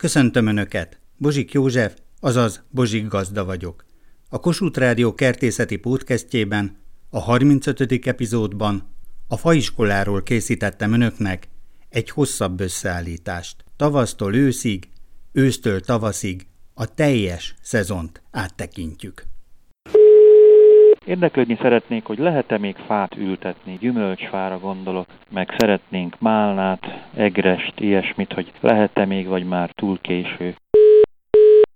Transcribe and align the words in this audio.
Köszöntöm 0.00 0.46
Önöket! 0.46 0.98
Bozsik 1.16 1.52
József, 1.52 1.94
azaz 2.20 2.62
Bozsik 2.70 3.06
Gazda 3.06 3.44
vagyok. 3.44 3.84
A 4.28 4.40
Kossuth 4.40 4.78
Rádió 4.78 5.14
kertészeti 5.14 5.76
podcastjében, 5.76 6.76
a 7.10 7.18
35. 7.18 8.06
epizódban 8.06 8.94
a 9.28 9.36
faiskoláról 9.36 10.22
készítettem 10.22 10.92
Önöknek 10.92 11.48
egy 11.88 12.10
hosszabb 12.10 12.60
összeállítást. 12.60 13.64
Tavasztól 13.76 14.34
őszig, 14.34 14.88
ősztől 15.32 15.80
tavaszig 15.80 16.46
a 16.74 16.94
teljes 16.94 17.54
szezont 17.62 18.22
áttekintjük. 18.30 19.26
Érdeklődni 21.10 21.58
szeretnék, 21.60 22.04
hogy 22.04 22.18
lehet-e 22.18 22.58
még 22.58 22.76
fát 22.76 23.16
ültetni, 23.16 23.76
gyümölcsfára 23.80 24.58
gondolok, 24.58 25.06
meg 25.30 25.54
szeretnénk 25.58 26.20
málnát, 26.20 26.80
egrest, 27.16 27.72
ilyesmit, 27.76 28.32
hogy 28.32 28.52
lehet-e 28.60 29.04
még, 29.04 29.26
vagy 29.26 29.44
már 29.44 29.70
túl 29.74 29.98
késő. 30.00 30.54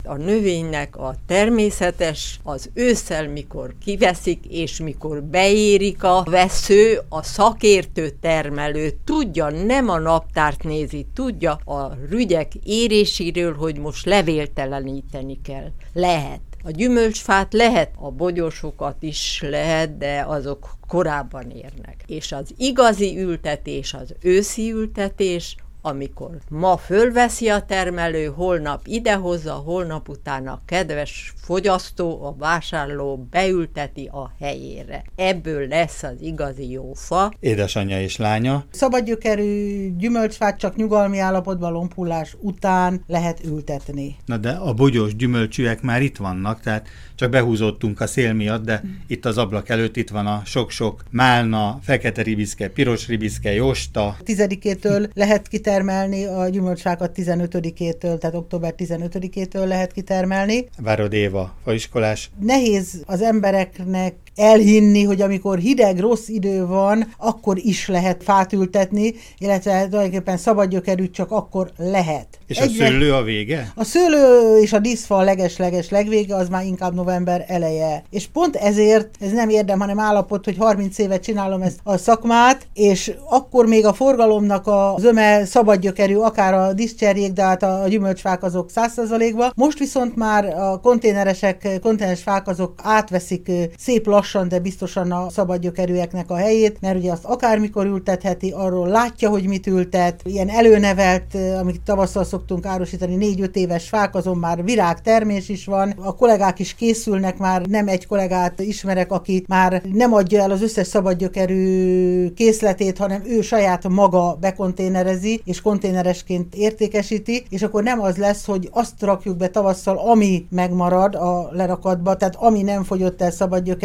A 0.05 0.17
növénynek 0.17 0.97
a 0.97 1.15
természetes 1.27 2.41
az 2.45 2.71
ősszel, 2.75 3.29
mikor 3.29 3.75
kiveszik, 3.85 4.45
és 4.51 4.81
mikor 4.81 5.23
beérik 5.23 6.05
a 6.05 6.23
vesző, 6.31 6.99
a 7.09 7.23
szakértő 7.23 8.09
termelő 8.21 8.89
tudja, 9.05 9.51
nem 9.51 9.89
a 9.89 9.99
naptárt 9.99 10.65
nézi, 10.65 11.07
tudja 11.15 11.53
a 11.53 11.95
rügyek 12.11 12.55
éréséről, 12.65 13.55
hogy 13.55 13.79
most 13.79 14.07
levélteleníteni 14.07 15.41
kell. 15.43 15.69
Lehet. 15.95 16.54
A 16.67 16.71
gyümölcsfát 16.71 17.53
lehet, 17.53 17.91
a 17.99 18.11
bogyósokat 18.11 19.03
is 19.03 19.43
lehet, 19.43 19.99
de 19.99 20.25
azok 20.27 20.77
korábban 20.89 21.51
érnek. 21.51 22.05
És 22.07 22.33
az 22.33 22.55
igazi 22.57 23.19
ültetés, 23.19 23.95
az 23.95 24.15
őszi 24.23 24.73
ültetés, 24.73 25.57
amikor 25.87 26.39
ma 26.49 26.77
fölveszi 26.77 27.49
a 27.49 27.63
termelő, 27.63 28.25
holnap 28.25 28.81
idehozza, 28.85 29.53
holnap 29.53 30.09
utána 30.09 30.53
a 30.53 30.63
kedves 30.67 31.33
fogyasztó, 31.37 32.25
a 32.25 32.35
vásárló 32.39 33.27
beülteti 33.31 34.07
a 34.13 34.33
helyére. 34.41 35.05
Ebből 35.17 35.69
lesz 35.69 36.03
az 36.03 36.21
igazi 36.21 36.71
jó 36.71 36.93
fa. 36.95 37.33
Édesanyja 37.41 38.01
és 38.01 38.17
lánya. 38.17 38.65
Szabadgyökerű 38.71 39.89
gyümölcsfát 39.97 40.59
csak 40.59 40.77
nyugalmi 40.77 41.19
állapotban 41.19 41.73
lompullás 41.73 42.37
után 42.41 43.05
lehet 43.07 43.45
ültetni. 43.45 44.17
Na 44.25 44.37
de 44.37 44.51
a 44.51 44.73
bogyós 44.73 45.17
gyümölcsűek 45.17 45.83
már 45.83 46.03
itt 46.03 46.17
vannak, 46.17 46.61
tehát 46.61 46.89
csak 47.15 47.31
behúzódtunk 47.31 48.01
a 48.01 48.07
szél 48.07 48.33
miatt, 48.33 48.65
de 48.65 48.83
itt 49.07 49.25
az 49.25 49.39
ablak 49.39 49.69
előtt 49.69 49.97
itt 49.97 50.11
van 50.11 50.27
a 50.27 50.43
sok-sok 50.45 51.03
málna, 51.11 51.79
fekete 51.83 52.23
ribiszke, 52.23 52.69
piros 52.69 53.09
ribiszke, 53.09 53.53
josta. 53.53 54.17
Tizedikétől 54.23 55.09
lehet 55.15 55.49
kitermelni 55.49 56.25
a 56.25 56.49
gyümölcsfákat 56.49 57.13
15-től, 57.17 58.19
tehát 58.19 58.35
október 58.37 58.75
15-től 58.77 59.67
lehet 59.67 59.93
kitermelni. 59.93 60.69
Várod 60.79 61.13
Éva, 61.13 61.55
faiskolás. 61.65 62.31
Nehéz 62.41 63.03
az 63.07 63.23
embereknek 63.23 64.15
elhinni, 64.37 65.03
hogy 65.03 65.21
amikor 65.21 65.59
hideg, 65.59 65.99
rossz 65.99 66.29
idő 66.29 66.67
van, 66.67 67.15
akkor 67.19 67.59
is 67.59 67.89
lehet 67.89 68.23
fát 68.23 68.53
ültetni, 68.53 69.15
illetve 69.39 69.87
tulajdonképpen 69.89 70.37
szabadgyökerűt 70.37 71.15
csak 71.15 71.31
akkor 71.31 71.71
lehet. 71.77 72.27
És 72.47 72.59
a 72.59 72.69
szőlő 72.69 73.13
a 73.13 73.23
vége? 73.23 73.73
A 73.75 73.85
szőlő 73.85 74.57
és 74.61 74.73
a 74.73 74.79
díszfa 74.79 75.17
a 75.17 75.23
leges-leges 75.23 75.91
legvége, 75.91 76.35
az 76.37 76.49
már 76.49 76.65
inkább 76.65 76.95
november 76.95 77.45
eleje. 77.49 78.05
És 78.11 78.27
pont 78.27 78.57
ezért 78.57 79.09
ez 79.21 79.33
nem 79.33 79.49
érdem, 79.49 79.81
hanem 79.81 79.99
állapot, 79.99 80.45
hogy 80.45 80.57
30 80.59 80.99
évet 80.99 81.23
csinálom 81.23 81.63
ezt 81.63 81.79
a 81.83 81.97
szakmát, 81.97 82.67
és 82.75 83.13
akkor 83.29 83.67
még 83.67 83.87
a 83.87 83.93
forgalomnak 83.93 84.67
a 84.67 84.95
zöme 84.99 85.45
szabadgyökerű, 85.45 86.15
akár 86.15 86.55
a 86.55 86.73
diszcserjék, 86.73 87.33
de 87.33 87.43
hát 87.43 87.63
a 87.63 87.85
gyümölcsfák 87.89 88.43
azok 88.43 88.71
100%-ba. 88.75 89.53
Most 89.55 89.79
viszont 89.79 90.17
már 90.17 90.45
a 90.45 90.81
konténeresek, 90.81 91.79
konténeres 91.83 92.23
fák 92.23 92.49
azok 92.49 92.75
átveszik 92.83 93.51
szép 93.79 94.07
lassan, 94.07 94.23
de 94.33 94.59
biztosan 94.59 95.13
a 95.13 95.31
szabadgyökerűeknek 95.31 96.31
a 96.31 96.37
helyét, 96.37 96.81
mert 96.81 96.97
ugye 96.97 97.13
azt 97.13 97.25
akármikor 97.25 97.87
ültetheti, 97.87 98.51
arról 98.51 98.89
látja, 98.89 99.29
hogy 99.29 99.47
mit 99.47 99.67
ültet. 99.67 100.21
Ilyen 100.25 100.49
előnevelt, 100.49 101.37
amit 101.61 101.81
tavasszal 101.81 102.25
szoktunk 102.25 102.67
árusítani, 102.67 103.15
négy-öt 103.15 103.57
éves 103.57 103.89
fák, 103.89 104.15
azon 104.15 104.37
már 104.37 104.65
virágtermés 104.65 105.49
is 105.49 105.65
van. 105.65 105.95
A 105.97 106.15
kollégák 106.15 106.59
is 106.59 106.75
készülnek 106.75 107.39
már, 107.39 107.67
nem 107.67 107.89
egy 107.89 108.07
kollégát 108.07 108.61
ismerek, 108.61 109.13
aki 109.13 109.45
már 109.49 109.83
nem 109.93 110.13
adja 110.13 110.43
el 110.43 110.51
az 110.51 110.63
összes 110.63 110.87
szabadgyökerű 110.87 112.29
készletét, 112.31 112.99
hanem 112.99 113.23
ő 113.27 113.41
saját 113.41 113.89
maga 113.89 114.37
bekonténerezi, 114.41 115.41
és 115.45 115.61
konténeresként 115.61 116.55
értékesíti, 116.55 117.45
és 117.49 117.63
akkor 117.63 117.83
nem 117.83 118.01
az 118.01 118.17
lesz, 118.17 118.45
hogy 118.45 118.69
azt 118.73 119.03
rakjuk 119.03 119.37
be 119.37 119.49
tavasszal, 119.49 119.99
ami 119.99 120.47
megmarad 120.51 121.15
a 121.15 121.49
lerakatba, 121.53 122.17
tehát 122.17 122.37
ami 122.37 122.63
nem 122.63 122.83
fogyott 122.85 123.23
el 123.23 123.31
szabadgyökerűként, 123.31 123.83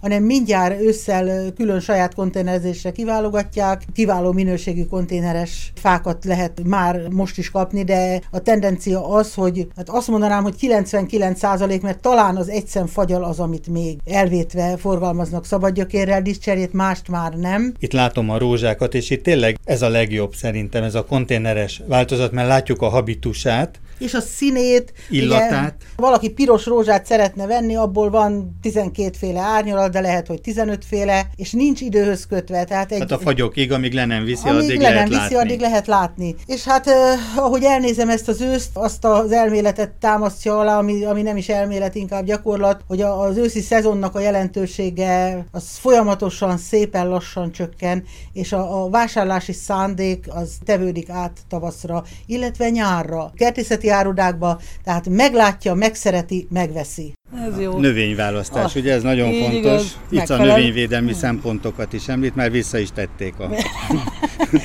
hanem 0.00 0.22
mindjárt 0.22 0.80
ősszel 0.80 1.52
külön 1.56 1.80
saját 1.80 2.14
konténerezésre 2.14 2.92
kiválogatják, 2.92 3.82
kiváló 3.94 4.32
minőségű 4.32 4.84
konténeres 4.84 5.72
fákat 5.74 6.24
lehet 6.24 6.62
már 6.64 7.08
most 7.08 7.38
is 7.38 7.50
kapni, 7.50 7.84
de 7.84 8.20
a 8.30 8.38
tendencia 8.38 9.08
az, 9.08 9.34
hogy 9.34 9.66
hát 9.76 9.88
azt 9.88 10.08
mondanám, 10.08 10.42
hogy 10.42 10.54
99% 10.60 11.82
mert 11.82 12.00
talán 12.00 12.36
az 12.36 12.48
egyszem 12.48 12.86
fagyal 12.86 13.24
az, 13.24 13.40
amit 13.40 13.68
még 13.68 13.98
elvétve 14.04 14.76
forgalmaznak 14.76 15.46
szabadgyökérrel, 15.46 16.22
diszcserét, 16.22 16.72
mást 16.72 17.08
már 17.08 17.32
nem. 17.32 17.74
Itt 17.78 17.92
látom 17.92 18.30
a 18.30 18.38
rózsákat, 18.38 18.94
és 18.94 19.10
itt 19.10 19.22
tényleg 19.22 19.58
ez 19.64 19.82
a 19.82 19.88
legjobb 19.88 20.34
szerintem, 20.34 20.82
ez 20.82 20.94
a 20.94 21.04
konténeres 21.04 21.82
változat, 21.86 22.32
mert 22.32 22.48
látjuk 22.48 22.82
a 22.82 22.88
habitusát, 22.88 23.80
és 23.98 24.14
a 24.14 24.20
színét. 24.20 24.92
Illatát. 25.10 25.74
Ugye, 25.78 25.86
valaki 25.96 26.30
piros 26.30 26.66
rózsát 26.66 27.06
szeretne 27.06 27.46
venni, 27.46 27.76
abból 27.76 28.10
van 28.10 28.58
12 28.62 29.16
féle 29.18 29.40
árnyalat, 29.40 29.90
de 29.90 30.00
lehet, 30.00 30.26
hogy 30.26 30.40
15 30.40 30.84
féle, 30.84 31.26
és 31.36 31.52
nincs 31.52 31.80
időhöz 31.80 32.26
kötve. 32.26 32.64
Tehát, 32.64 32.92
egy, 32.92 32.98
hát 32.98 33.10
a 33.10 33.18
fagyokig, 33.18 33.72
amíg 33.72 33.92
le 33.92 34.04
nem 34.04 34.24
viszi, 34.24 34.48
amíg 34.48 34.62
addig 34.62 34.80
le 34.80 34.88
lehet 34.88 35.08
nem 35.08 35.08
viszi, 35.08 35.34
látni. 35.34 35.36
addig 35.36 35.60
lehet 35.60 35.86
látni. 35.86 36.34
És 36.46 36.64
hát 36.64 36.86
eh, 36.86 37.38
ahogy 37.38 37.64
elnézem 37.64 38.08
ezt 38.08 38.28
az 38.28 38.40
őszt, 38.40 38.70
azt 38.72 39.04
az 39.04 39.32
elméletet 39.32 39.90
támasztja 39.90 40.58
alá, 40.58 40.78
ami, 40.78 41.04
ami 41.04 41.22
nem 41.22 41.36
is 41.36 41.48
elmélet, 41.48 41.94
inkább 41.94 42.24
gyakorlat, 42.24 42.80
hogy 42.86 43.00
a, 43.00 43.20
az 43.20 43.36
őszi 43.36 43.60
szezonnak 43.60 44.14
a 44.14 44.20
jelentősége 44.20 45.44
az 45.50 45.64
folyamatosan, 45.80 46.56
szépen 46.56 47.08
lassan 47.08 47.52
csökken, 47.52 48.04
és 48.32 48.52
a, 48.52 48.82
a 48.82 48.90
vásárlási 48.90 49.52
szándék 49.52 50.26
az 50.28 50.52
tevődik 50.64 51.08
át 51.08 51.38
tavaszra, 51.48 52.04
illetve 52.26 52.70
nyárra. 52.70 53.32
Kertészeti 53.34 53.83
árudákba, 53.88 54.60
tehát 54.84 55.08
meglátja, 55.08 55.74
megszereti, 55.74 56.46
megveszi. 56.50 57.12
Ez 57.48 57.60
jó. 57.60 57.78
Növényválasztás, 57.78 58.74
Ah, 58.74 58.80
ugye 58.80 58.92
ez 58.92 59.02
nagyon 59.02 59.28
így 59.28 59.42
fontos. 59.42 59.58
igaz, 59.60 59.98
Itt 60.08 60.18
a 60.18 60.36
megfelel. 60.36 60.46
növényvédelmi 60.56 61.12
szempontokat 61.12 61.92
is 61.92 62.08
említ, 62.08 62.34
már 62.34 62.50
vissza 62.50 62.78
is 62.78 62.88
tették 62.94 63.34
a... 63.38 63.48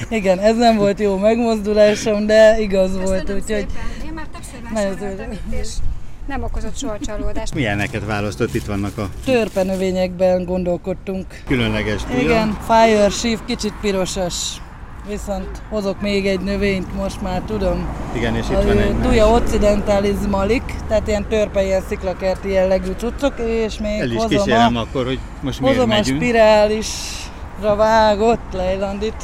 Igen, 0.10 0.40
ez 0.40 0.56
nem 0.58 0.78
volt 0.78 1.00
jó 1.00 1.18
megmozdulásom, 1.18 2.26
de 2.26 2.60
igaz 2.60 2.92
volt, 2.94 3.10
Köszönöm 3.10 3.36
úgyhogy 3.36 3.46
szépen. 3.70 4.06
Én 4.06 4.14
már 4.14 4.26
többször 4.28 5.38
és 5.62 5.68
nem 6.28 6.44
okozott 6.44 6.78
soha 6.78 6.98
csalódást. 7.00 7.54
Milyeneket 7.56 8.06
választott? 8.06 8.56
Itt 8.56 8.66
vannak 8.66 8.98
a 8.98 9.10
törpe 9.26 9.64
növényekben 9.64 10.46
gondolkodtunk. 10.46 11.26
különleges 11.46 12.04
tuja. 12.04 12.20
Igen, 12.22 12.58
Fire 12.68 13.10
Shift 13.10 13.46
kicsit 13.46 13.74
pirosas. 13.82 14.62
Viszont 15.10 15.62
hozok 15.70 16.02
még 16.02 16.28
egy 16.28 16.40
növényt, 16.40 16.96
most 16.96 17.22
már 17.22 17.42
tudom. 17.48 17.88
Igen, 18.16 18.36
és 18.36 18.46
A 18.50 18.52
itt 18.60 18.66
van 18.68 18.78
egy 18.78 18.96
Tuja 19.02 19.28
occidentalis 19.28 20.16
malik, 20.30 20.64
tehát 20.88 21.08
ilyen 21.08 21.26
törpe, 21.28 21.64
ilyen 21.64 21.82
sziklakerti 21.88 22.50
jellegű 22.52 22.92
cuccok, 22.98 23.34
és 23.40 23.80
még 23.80 24.00
El 24.00 24.10
is 24.10 24.14
hozom 24.14 24.30
kísérem 24.30 24.76
a, 24.76 24.80
akkor, 24.80 25.06
hogy 25.06 25.20
most 25.42 25.60
miért 25.60 25.76
hozom 25.76 25.92
a 25.92 25.94
megyünk. 25.94 26.22
spirálisra 26.22 27.76
vágott 27.76 28.54
lejlandit, 28.54 29.24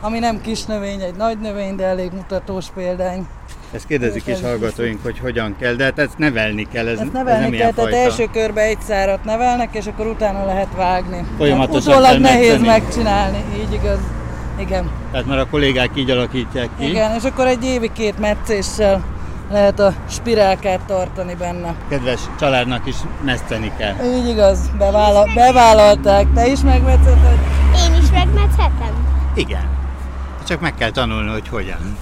ami 0.00 0.18
nem 0.18 0.40
kis 0.40 0.64
növény, 0.64 1.00
egy 1.00 1.14
nagy 1.16 1.38
növény, 1.38 1.76
de 1.76 1.84
elég 1.84 2.10
mutatós 2.12 2.66
példány. 2.74 3.26
Ezt 3.72 3.86
kérdezik 3.86 4.26
Ez 4.26 4.38
is 4.38 4.44
hallgatóink, 4.44 5.02
hogy 5.02 5.18
hogyan 5.18 5.56
kell, 5.60 5.74
de 5.74 5.84
hát 5.84 5.98
ezt 5.98 6.18
nevelni 6.18 6.66
kell, 6.72 6.86
ez, 6.86 6.92
Ezt 6.92 7.00
ez 7.02 7.12
nem 7.12 7.24
nevelni 7.24 7.56
kell, 7.56 7.72
tehát 7.72 7.90
fajta. 7.90 7.96
első 7.96 8.28
körbe 8.32 8.60
egy 8.60 8.80
szárat 8.80 9.24
nevelnek, 9.24 9.74
és 9.74 9.86
akkor 9.86 10.06
utána 10.06 10.44
lehet 10.44 10.68
vágni. 10.76 11.24
Folyamatosan 11.36 11.92
Utólag 11.92 12.18
nehéz 12.18 12.60
megcsinálni, 12.60 13.44
így 13.60 13.72
igaz. 13.72 13.98
Igen. 14.58 14.90
Tehát 15.10 15.26
már 15.26 15.38
a 15.38 15.46
kollégák 15.46 15.90
így 15.94 16.10
alakítják 16.10 16.68
ki. 16.78 16.88
Igen, 16.88 17.14
és 17.14 17.24
akkor 17.24 17.46
egy 17.46 17.64
évi 17.64 17.92
két 17.92 18.18
metszéssel 18.18 19.04
lehet 19.50 19.80
a 19.80 19.92
spirálkát 20.10 20.80
tartani 20.80 21.34
benne. 21.34 21.74
Kedves 21.88 22.20
családnak 22.40 22.86
is 22.86 22.96
meszteni 23.24 23.72
kell. 23.78 23.94
Így 24.04 24.28
igaz, 24.28 24.70
bevállal, 24.78 25.30
bevállalták. 25.34 26.32
Te 26.34 26.46
is 26.46 26.60
megmetszeted? 26.60 27.38
Én 27.86 28.02
is 28.02 28.10
megmethetem? 28.10 29.06
Igen. 29.34 29.68
Csak 30.46 30.60
meg 30.60 30.74
kell 30.74 30.90
tanulni, 30.90 31.30
hogy 31.30 31.48
hogyan. 31.48 31.96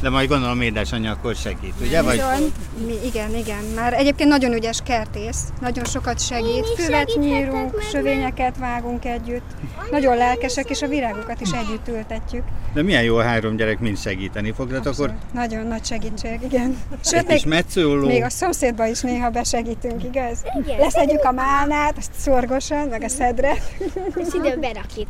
De 0.00 0.08
majd 0.10 0.28
gondolom 0.28 0.60
édesanyja 0.60 1.10
akkor 1.10 1.34
segít, 1.34 1.74
ugye? 1.80 2.02
Vagy 2.02 2.16
Bizony. 2.16 2.52
Mi, 2.86 2.94
igen, 3.06 3.34
igen. 3.34 3.64
Már 3.74 3.92
egyébként 3.92 4.28
nagyon 4.28 4.52
ügyes 4.52 4.78
kertész, 4.84 5.44
nagyon 5.60 5.84
sokat 5.84 6.20
segít. 6.26 6.66
Füvet 6.76 7.16
nyírunk, 7.18 7.80
sövényeket 7.90 8.56
vágunk 8.58 9.04
együtt. 9.04 9.50
Nagyon 9.90 10.16
lelkesek, 10.16 10.70
és 10.70 10.82
a 10.82 10.86
virágokat 10.88 11.40
is 11.40 11.50
együtt 11.50 11.88
ültetjük. 11.88 12.42
de 12.74 12.82
milyen 12.82 13.02
jó, 13.02 13.16
a 13.16 13.22
három 13.22 13.56
gyerek 13.56 13.78
mind 13.78 13.98
segíteni 13.98 14.52
fog, 14.52 14.70
de 14.70 14.88
akkor. 14.90 15.14
Nagyon 15.32 15.66
nagy 15.66 15.84
segítség, 15.84 16.38
igen. 16.42 16.76
Sőt, 17.04 17.26
még, 17.28 17.44
metszőló. 17.46 18.06
még 18.06 18.22
a 18.22 18.30
szomszédba 18.30 18.86
is 18.86 19.00
néha 19.00 19.30
besegítünk, 19.30 20.04
igaz? 20.04 20.38
Leszedjük 20.78 21.24
a 21.24 21.32
málnát, 21.32 21.96
azt 21.96 22.12
szorgosan, 22.18 22.88
meg 22.88 23.02
a 23.02 23.08
szedret. 23.08 23.76
És 24.14 24.28
ide 24.34 24.56
berakjuk. 24.56 25.08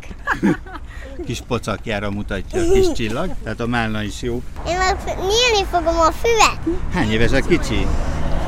kis 1.27 1.41
pocakjára 1.49 2.11
mutatja 2.11 2.61
a 2.61 2.73
kis 2.73 2.93
csillag, 2.93 3.31
tehát 3.43 3.61
a 3.61 3.67
málna 3.67 4.03
is 4.03 4.23
jó. 4.23 4.43
Én 4.69 4.79
meg 4.79 4.97
nyílni 5.07 5.67
fogom 5.71 5.99
a 6.01 6.13
füvet. 6.13 6.79
Hány 6.93 7.13
éves 7.13 7.33
a 7.33 7.41
kicsi? 7.41 7.87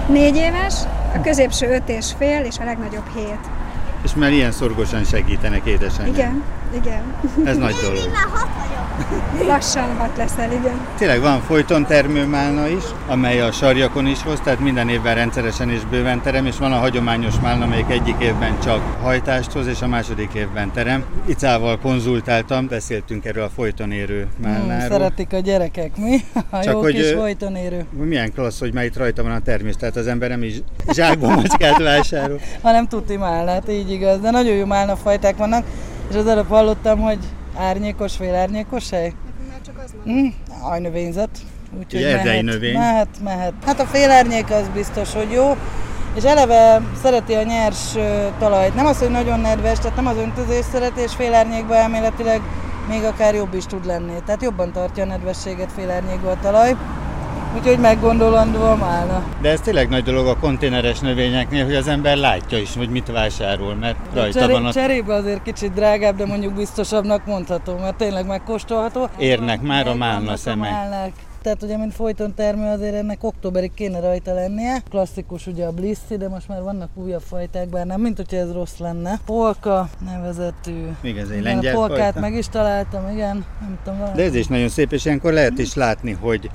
Négy 0.08 0.36
éves, 0.36 0.74
a 1.14 1.20
középső 1.20 1.68
öt 1.68 1.88
és 1.88 2.06
fél, 2.18 2.44
és 2.44 2.58
a 2.58 2.64
legnagyobb 2.64 3.14
hét. 3.14 3.40
És 4.04 4.14
már 4.14 4.32
ilyen 4.32 4.52
szorgosan 4.52 5.04
segítenek 5.04 5.66
édesanyja. 5.66 6.12
Igen, 6.12 6.42
igen. 6.74 7.02
Ez 7.44 7.56
nagy 7.56 7.74
dolog. 7.82 7.98
Lassan 9.46 9.96
hat 9.96 10.16
leszel, 10.16 10.52
igen. 10.52 10.80
Tényleg 10.98 11.20
van 11.20 11.40
folyton 11.40 11.86
termőmálna 11.86 12.68
is, 12.68 12.82
amely 13.06 13.40
a 13.40 13.52
sarjakon 13.52 14.06
is 14.06 14.22
hoz, 14.22 14.40
tehát 14.40 14.60
minden 14.60 14.88
évben 14.88 15.14
rendszeresen 15.14 15.70
és 15.70 15.80
bőven 15.90 16.22
terem, 16.22 16.46
és 16.46 16.58
van 16.58 16.72
a 16.72 16.76
hagyományos 16.76 17.34
málna, 17.42 17.64
amelyik 17.64 17.90
egyik 17.90 18.14
évben 18.18 18.60
csak 18.64 18.80
hajtást 19.02 19.52
hoz, 19.52 19.66
és 19.66 19.82
a 19.82 19.86
második 19.86 20.34
évben 20.34 20.72
terem. 20.72 21.04
Icával 21.26 21.78
konzultáltam, 21.78 22.66
beszéltünk 22.66 23.24
erről 23.24 23.44
a 23.44 23.48
folyton 23.48 23.92
érő 23.92 24.26
Hmm, 24.42 24.50
málnáról. 24.52 24.88
szeretik 24.90 25.32
a 25.32 25.38
gyerekek, 25.38 25.96
mi? 25.96 26.16
A 26.50 26.60
Csak 26.62 26.72
jó 26.72 26.80
hogy, 26.80 26.94
kis 26.94 27.10
folyton 27.10 27.56
érő. 27.56 27.84
Milyen 28.04 28.32
klassz, 28.32 28.58
hogy 28.58 28.72
már 28.74 28.84
itt 28.84 28.96
rajta 28.96 29.22
van 29.22 29.32
a 29.32 29.40
termés, 29.40 29.74
tehát 29.76 29.96
az 29.96 30.06
ember 30.06 30.28
nem 30.28 30.42
is 30.42 30.54
zsákba 30.92 31.28
macskát 31.28 31.82
vásárol. 31.82 32.40
hanem 32.62 32.86
tuti 32.88 33.16
málnát, 33.16 33.70
így 33.70 33.87
igaz. 33.90 34.20
De 34.20 34.30
nagyon 34.30 34.54
jó 34.54 34.64
málnafajták 34.64 35.36
vannak, 35.36 35.64
és 36.10 36.16
az 36.16 36.26
előbb 36.26 36.48
hallottam, 36.48 37.00
hogy 37.00 37.18
árnyékos, 37.56 38.16
félárnyékos 38.16 38.90
hely. 38.90 39.12
Már 39.50 39.58
csak 39.66 39.82
az 39.84 39.94
van. 40.04 40.14
Hm, 40.14 40.26
ajnövényzet. 40.70 41.30
Úgyhogy 41.78 42.02
mehet, 42.02 42.42
növény. 42.42 42.72
mehet, 42.78 43.08
mehet. 43.24 43.52
Hát 43.64 43.80
a 43.80 43.84
félárnyék 43.84 44.50
az 44.50 44.68
biztos, 44.74 45.12
hogy 45.12 45.30
jó, 45.30 45.56
és 46.14 46.24
eleve 46.24 46.82
szereti 47.02 47.34
a 47.34 47.42
nyers 47.42 47.92
talajt. 48.38 48.74
Nem 48.74 48.86
az, 48.86 48.98
hogy 48.98 49.10
nagyon 49.10 49.40
nedves, 49.40 49.78
tehát 49.78 49.96
nem 49.96 50.06
az 50.06 50.16
öntözés 50.16 50.64
szereti, 50.72 51.00
és 51.00 51.14
félárnyékban 51.14 51.76
elméletileg 51.76 52.40
még 52.88 53.04
akár 53.04 53.34
jobb 53.34 53.54
is 53.54 53.64
tud 53.64 53.86
lenni. 53.86 54.12
Tehát 54.26 54.42
jobban 54.42 54.72
tartja 54.72 55.02
a 55.02 55.06
nedvességet 55.06 55.72
félárnyékban 55.72 56.36
a 56.36 56.40
talaj. 56.40 56.76
Úgyhogy 57.56 57.78
meggondolandó 57.78 58.62
a 58.62 58.76
málna. 58.76 59.24
De 59.40 59.48
ez 59.50 59.60
tényleg 59.60 59.88
nagy 59.88 60.02
dolog 60.02 60.26
a 60.26 60.36
konténeres 60.38 61.00
növényeknél, 61.00 61.64
hogy 61.64 61.74
az 61.74 61.88
ember 61.88 62.16
látja 62.16 62.58
is, 62.58 62.74
hogy 62.76 62.88
mit 62.88 63.10
vásárol, 63.12 63.74
mert 63.74 63.96
rajta 64.14 64.38
Cseré- 64.38 64.52
van 64.52 64.66
a... 64.66 64.72
Cserébe 64.72 65.14
azért 65.14 65.42
kicsit 65.42 65.72
drágább, 65.72 66.16
de 66.16 66.26
mondjuk 66.26 66.54
biztosabbnak 66.54 67.26
mondható, 67.26 67.76
mert 67.76 67.96
tényleg 67.96 68.26
megkóstolható. 68.26 69.08
Érnek 69.18 69.60
már 69.60 69.88
a 69.88 69.94
málna 69.94 70.18
vannak 70.18 70.34
a 70.34 70.36
szemek. 70.36 70.70
málnák. 70.70 71.12
Tehát 71.42 71.62
ugye, 71.62 71.76
mint 71.76 71.94
folyton 71.94 72.34
termő, 72.34 72.70
azért 72.72 72.94
ennek 72.94 73.24
októberig 73.24 73.74
kéne 73.74 74.00
rajta 74.00 74.34
lennie. 74.34 74.82
Klasszikus 74.90 75.46
ugye 75.46 75.64
a 75.64 75.70
Blissi, 75.72 76.16
de 76.16 76.28
most 76.28 76.48
már 76.48 76.62
vannak 76.62 76.88
újabb 76.94 77.22
fajták, 77.28 77.68
bár 77.68 77.86
nem, 77.86 78.00
mint 78.00 78.16
hogyha 78.16 78.36
ez 78.36 78.52
rossz 78.52 78.76
lenne. 78.78 79.18
Polka 79.26 79.88
nevezetű. 80.10 80.88
Még 81.00 81.16
ez 81.16 81.28
egy 81.28 81.42
lengyel 81.42 81.74
a 81.74 81.78
polkát 81.78 82.12
fajta. 82.12 82.20
meg 82.20 82.34
is 82.34 82.48
találtam, 82.48 83.10
igen. 83.10 83.44
Nem 83.60 83.78
tudom, 83.84 83.98
valami. 83.98 84.16
De 84.16 84.22
ez 84.24 84.34
is 84.34 84.46
nagyon 84.46 84.68
szép, 84.68 84.92
és 84.92 85.04
ilyenkor 85.04 85.32
lehet 85.32 85.58
is 85.58 85.74
látni, 85.74 86.12
hogy 86.20 86.50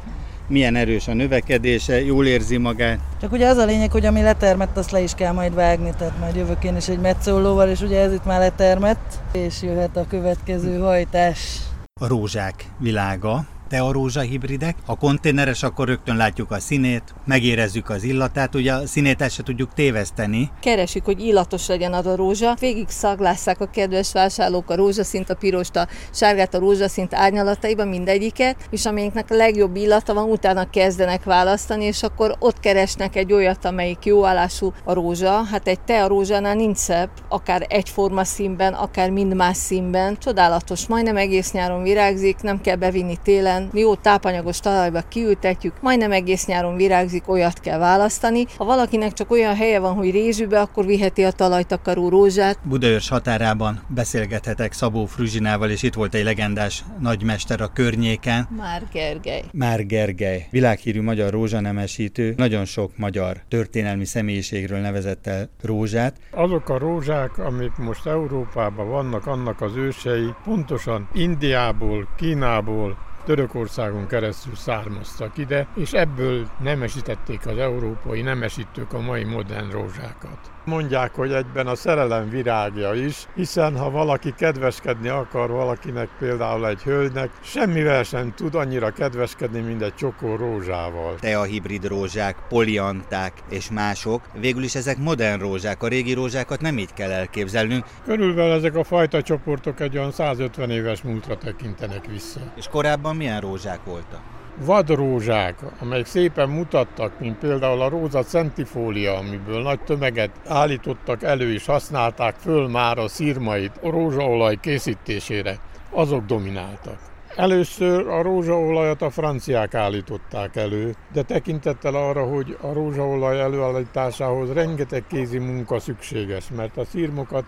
milyen 0.48 0.76
erős 0.76 1.08
a 1.08 1.14
növekedése, 1.14 2.04
jól 2.04 2.26
érzi 2.26 2.58
magát. 2.58 3.00
Csak 3.22 3.32
ugye 3.32 3.48
az 3.48 3.58
a 3.58 3.66
lényeg, 3.66 3.92
hogy 3.92 4.06
ami 4.06 4.22
letermett, 4.22 4.78
azt 4.78 4.92
le 4.92 5.00
is 5.00 5.14
kell 5.14 5.32
majd 5.32 5.54
vágni, 5.54 5.94
tehát 5.98 6.20
majd 6.20 6.36
jövök 6.36 6.64
én 6.64 6.76
is 6.76 6.88
egy 6.88 7.00
metszólóval, 7.00 7.70
és 7.70 7.82
ugye 7.82 8.00
ez 8.00 8.14
itt 8.14 8.26
már 8.26 8.40
letermett, 8.40 9.20
és 9.32 9.62
jöhet 9.62 9.98
a 9.98 10.06
következő 10.10 10.80
hajtás. 10.80 11.60
A 12.02 12.08
rózsák 12.08 12.66
világa, 12.80 13.46
tearózsa 13.68 14.22
hibridek. 14.22 14.76
Ha 14.86 14.96
konténeres, 14.96 15.64
akkor 15.64 15.88
rögtön 15.88 16.16
látjuk 16.16 16.52
a 16.52 16.60
színét, 16.60 17.04
megérezzük 17.26 17.90
az 17.90 18.04
illatát, 18.04 18.56
ugye 18.56 18.74
a 18.74 18.88
színét 18.88 19.22
el 19.22 19.30
se 19.30 19.44
tudjuk 19.44 19.74
téveszteni. 19.74 20.50
Keresik, 20.62 21.04
hogy 21.04 21.26
illatos 21.26 21.68
legyen 21.68 21.94
az 21.94 22.06
a 22.06 22.16
rózsa. 22.16 22.56
Végig 22.60 22.90
szaglásszák 22.90 23.62
a 23.62 23.66
kedves 23.66 24.12
vásárlók 24.12 24.70
a 24.70 24.76
rózsaszint, 24.76 25.30
a 25.30 25.36
pirost, 25.36 25.76
a 25.76 25.88
sárgát, 26.12 26.54
a 26.54 26.60
rózsaszint 26.60 27.14
árnyalataiban 27.14 27.88
mindegyiket, 27.88 28.56
és 28.70 28.86
amelyiknek 28.86 29.32
a 29.32 29.36
legjobb 29.36 29.76
illata 29.76 30.14
van, 30.14 30.30
utána 30.30 30.70
kezdenek 30.70 31.24
választani, 31.24 31.84
és 31.84 32.04
akkor 32.04 32.36
ott 32.40 32.60
keresnek 32.60 33.16
egy 33.16 33.34
olyat, 33.34 33.66
amelyik 33.66 34.06
jó 34.06 34.26
állású 34.26 34.74
a 34.84 34.94
rózsa. 34.94 35.44
Hát 35.44 35.68
egy 35.68 35.80
te 35.80 36.04
a 36.04 36.08
rózsánál 36.08 36.56
nincs 36.56 36.78
szebb, 36.78 37.10
akár 37.30 37.66
egyforma 37.70 38.24
színben, 38.24 38.74
akár 38.74 39.10
mind 39.10 39.36
más 39.36 39.58
színben. 39.58 40.18
Csodálatos, 40.20 40.88
majdnem 40.88 41.18
egész 41.18 41.52
nyáron 41.52 41.84
virágzik, 41.84 42.42
nem 42.42 42.62
kell 42.62 42.76
bevinni 42.76 43.18
télen, 43.24 43.53
jó 43.74 43.96
tápanyagos 43.96 44.60
talajba 44.60 45.02
kiültetjük, 45.02 45.74
majdnem 45.82 46.12
egész 46.12 46.46
nyáron 46.46 46.76
virágzik, 46.76 47.30
olyat 47.30 47.60
kell 47.60 47.78
választani. 47.78 48.46
Ha 48.58 48.66
valakinek 48.66 49.14
csak 49.14 49.32
olyan 49.32 49.56
helye 49.56 49.80
van, 49.80 49.94
hogy 49.94 50.12
rézsűbe, 50.12 50.60
akkor 50.60 50.86
viheti 50.86 51.24
a 51.24 51.32
talajtakaró 51.32 52.10
rózsát. 52.10 52.58
Budaörs 52.64 53.10
határában 53.10 53.82
beszélgethetek 53.88 54.74
Szabó 54.74 55.06
Fruzsinával, 55.06 55.70
és 55.70 55.84
itt 55.84 55.94
volt 55.94 56.14
egy 56.14 56.24
legendás 56.24 56.84
nagymester 57.00 57.62
a 57.62 57.68
környéken. 57.68 58.48
Már 58.58 58.84
Gergely. 58.92 59.44
Már 59.52 59.86
Gergely, 59.86 60.48
világhírű 60.52 61.02
magyar 61.02 61.32
rózsanemesítő, 61.32 62.34
nagyon 62.38 62.66
sok 62.66 62.98
magyar 62.98 63.38
történelmi 63.48 64.06
személyiségről 64.06 64.80
nevezett 64.80 65.28
el 65.28 65.50
rózsát. 65.62 66.16
Azok 66.32 66.70
a 66.70 66.78
rózsák, 66.78 67.38
amik 67.38 67.76
most 67.78 68.06
Európában 68.06 68.90
vannak, 68.90 69.28
annak 69.28 69.62
az 69.62 69.76
ősei 69.76 70.34
pontosan 70.44 71.08
Indiából, 71.14 72.08
Kínából, 72.18 72.98
Törökországon 73.26 74.08
keresztül 74.08 74.56
származtak 74.56 75.38
ide, 75.38 75.68
és 75.76 75.92
ebből 75.92 76.48
nemesítették 76.60 77.48
az 77.48 77.58
európai 77.58 78.22
nemesítők 78.22 78.94
a 78.94 79.00
mai 79.00 79.24
modern 79.24 79.72
rózsákat. 79.72 80.52
Mondják, 80.66 81.16
hogy 81.16 81.32
egyben 81.32 81.68
a 81.68 81.76
szerelem 81.76 82.30
virágja 82.30 82.94
is, 82.94 83.28
hiszen 83.36 83.78
ha 83.78 83.90
valaki 83.90 84.34
kedveskedni 84.38 85.08
akar 85.08 85.50
valakinek, 85.50 86.10
például 86.20 86.68
egy 86.68 86.82
hölgynek, 86.82 87.32
semmivel 87.42 88.04
sem 88.04 88.34
tud 88.36 88.56
annyira 88.56 88.92
kedveskedni, 88.92 89.60
mint 89.60 89.82
egy 89.82 89.96
csokó 89.96 90.36
rózsával. 90.36 91.16
Hibrid 91.44 91.88
rózsák, 91.88 92.36
polianták 92.50 93.34
és 93.50 93.72
mások. 93.72 94.22
Végül 94.40 94.64
is 94.64 94.76
ezek 94.76 94.98
modern 94.98 95.40
rózsák, 95.40 95.84
a 95.84 95.88
régi 95.88 96.14
rózsákat 96.14 96.62
nem 96.62 96.78
így 96.78 96.94
kell 96.94 97.12
elképzelnünk. 97.12 97.86
Körülbelül 98.06 98.54
ezek 98.54 98.76
a 98.76 98.84
fajta 98.84 99.22
csoportok 99.22 99.80
egy 99.80 99.98
olyan 99.98 100.12
150 100.12 100.70
éves 100.70 101.02
múltra 101.02 101.38
tekintenek 101.38 102.06
vissza. 102.06 102.40
És 102.56 102.68
korábban 102.68 103.16
milyen 103.16 103.42
rózsák 103.42 103.80
voltak? 103.84 104.22
Vadrózsák, 104.58 105.56
amelyek 105.80 106.06
szépen 106.06 106.50
mutattak, 106.50 107.20
mint 107.20 107.38
például 107.38 107.82
a 107.82 107.90
róza 107.90 108.24
centifólia, 108.24 109.18
amiből 109.18 109.62
nagy 109.62 109.80
tömeget 109.80 110.32
állítottak 110.48 111.24
elő 111.24 111.54
és 111.54 111.66
használták 111.66 112.36
föl 112.36 112.68
már 112.68 112.98
a 112.98 113.08
szírmait 113.08 113.80
a 113.82 113.90
rózsaolaj 113.90 114.58
készítésére, 114.62 115.60
azok 115.90 116.26
domináltak. 116.26 116.98
Először 117.36 118.08
a 118.08 118.22
rózsaolajat 118.22 119.02
a 119.02 119.10
franciák 119.10 119.74
állították 119.74 120.56
elő, 120.56 120.96
de 121.14 121.22
tekintettel 121.22 121.96
arra, 121.96 122.24
hogy 122.24 122.58
a 122.62 122.74
rózsaolaj 122.74 123.40
előállításához 123.40 124.54
rengeteg 124.54 125.04
kézi 125.08 125.38
munka 125.38 125.80
szükséges, 125.80 126.46
mert 126.56 126.78
a 126.78 126.86
szírmokat 126.86 127.46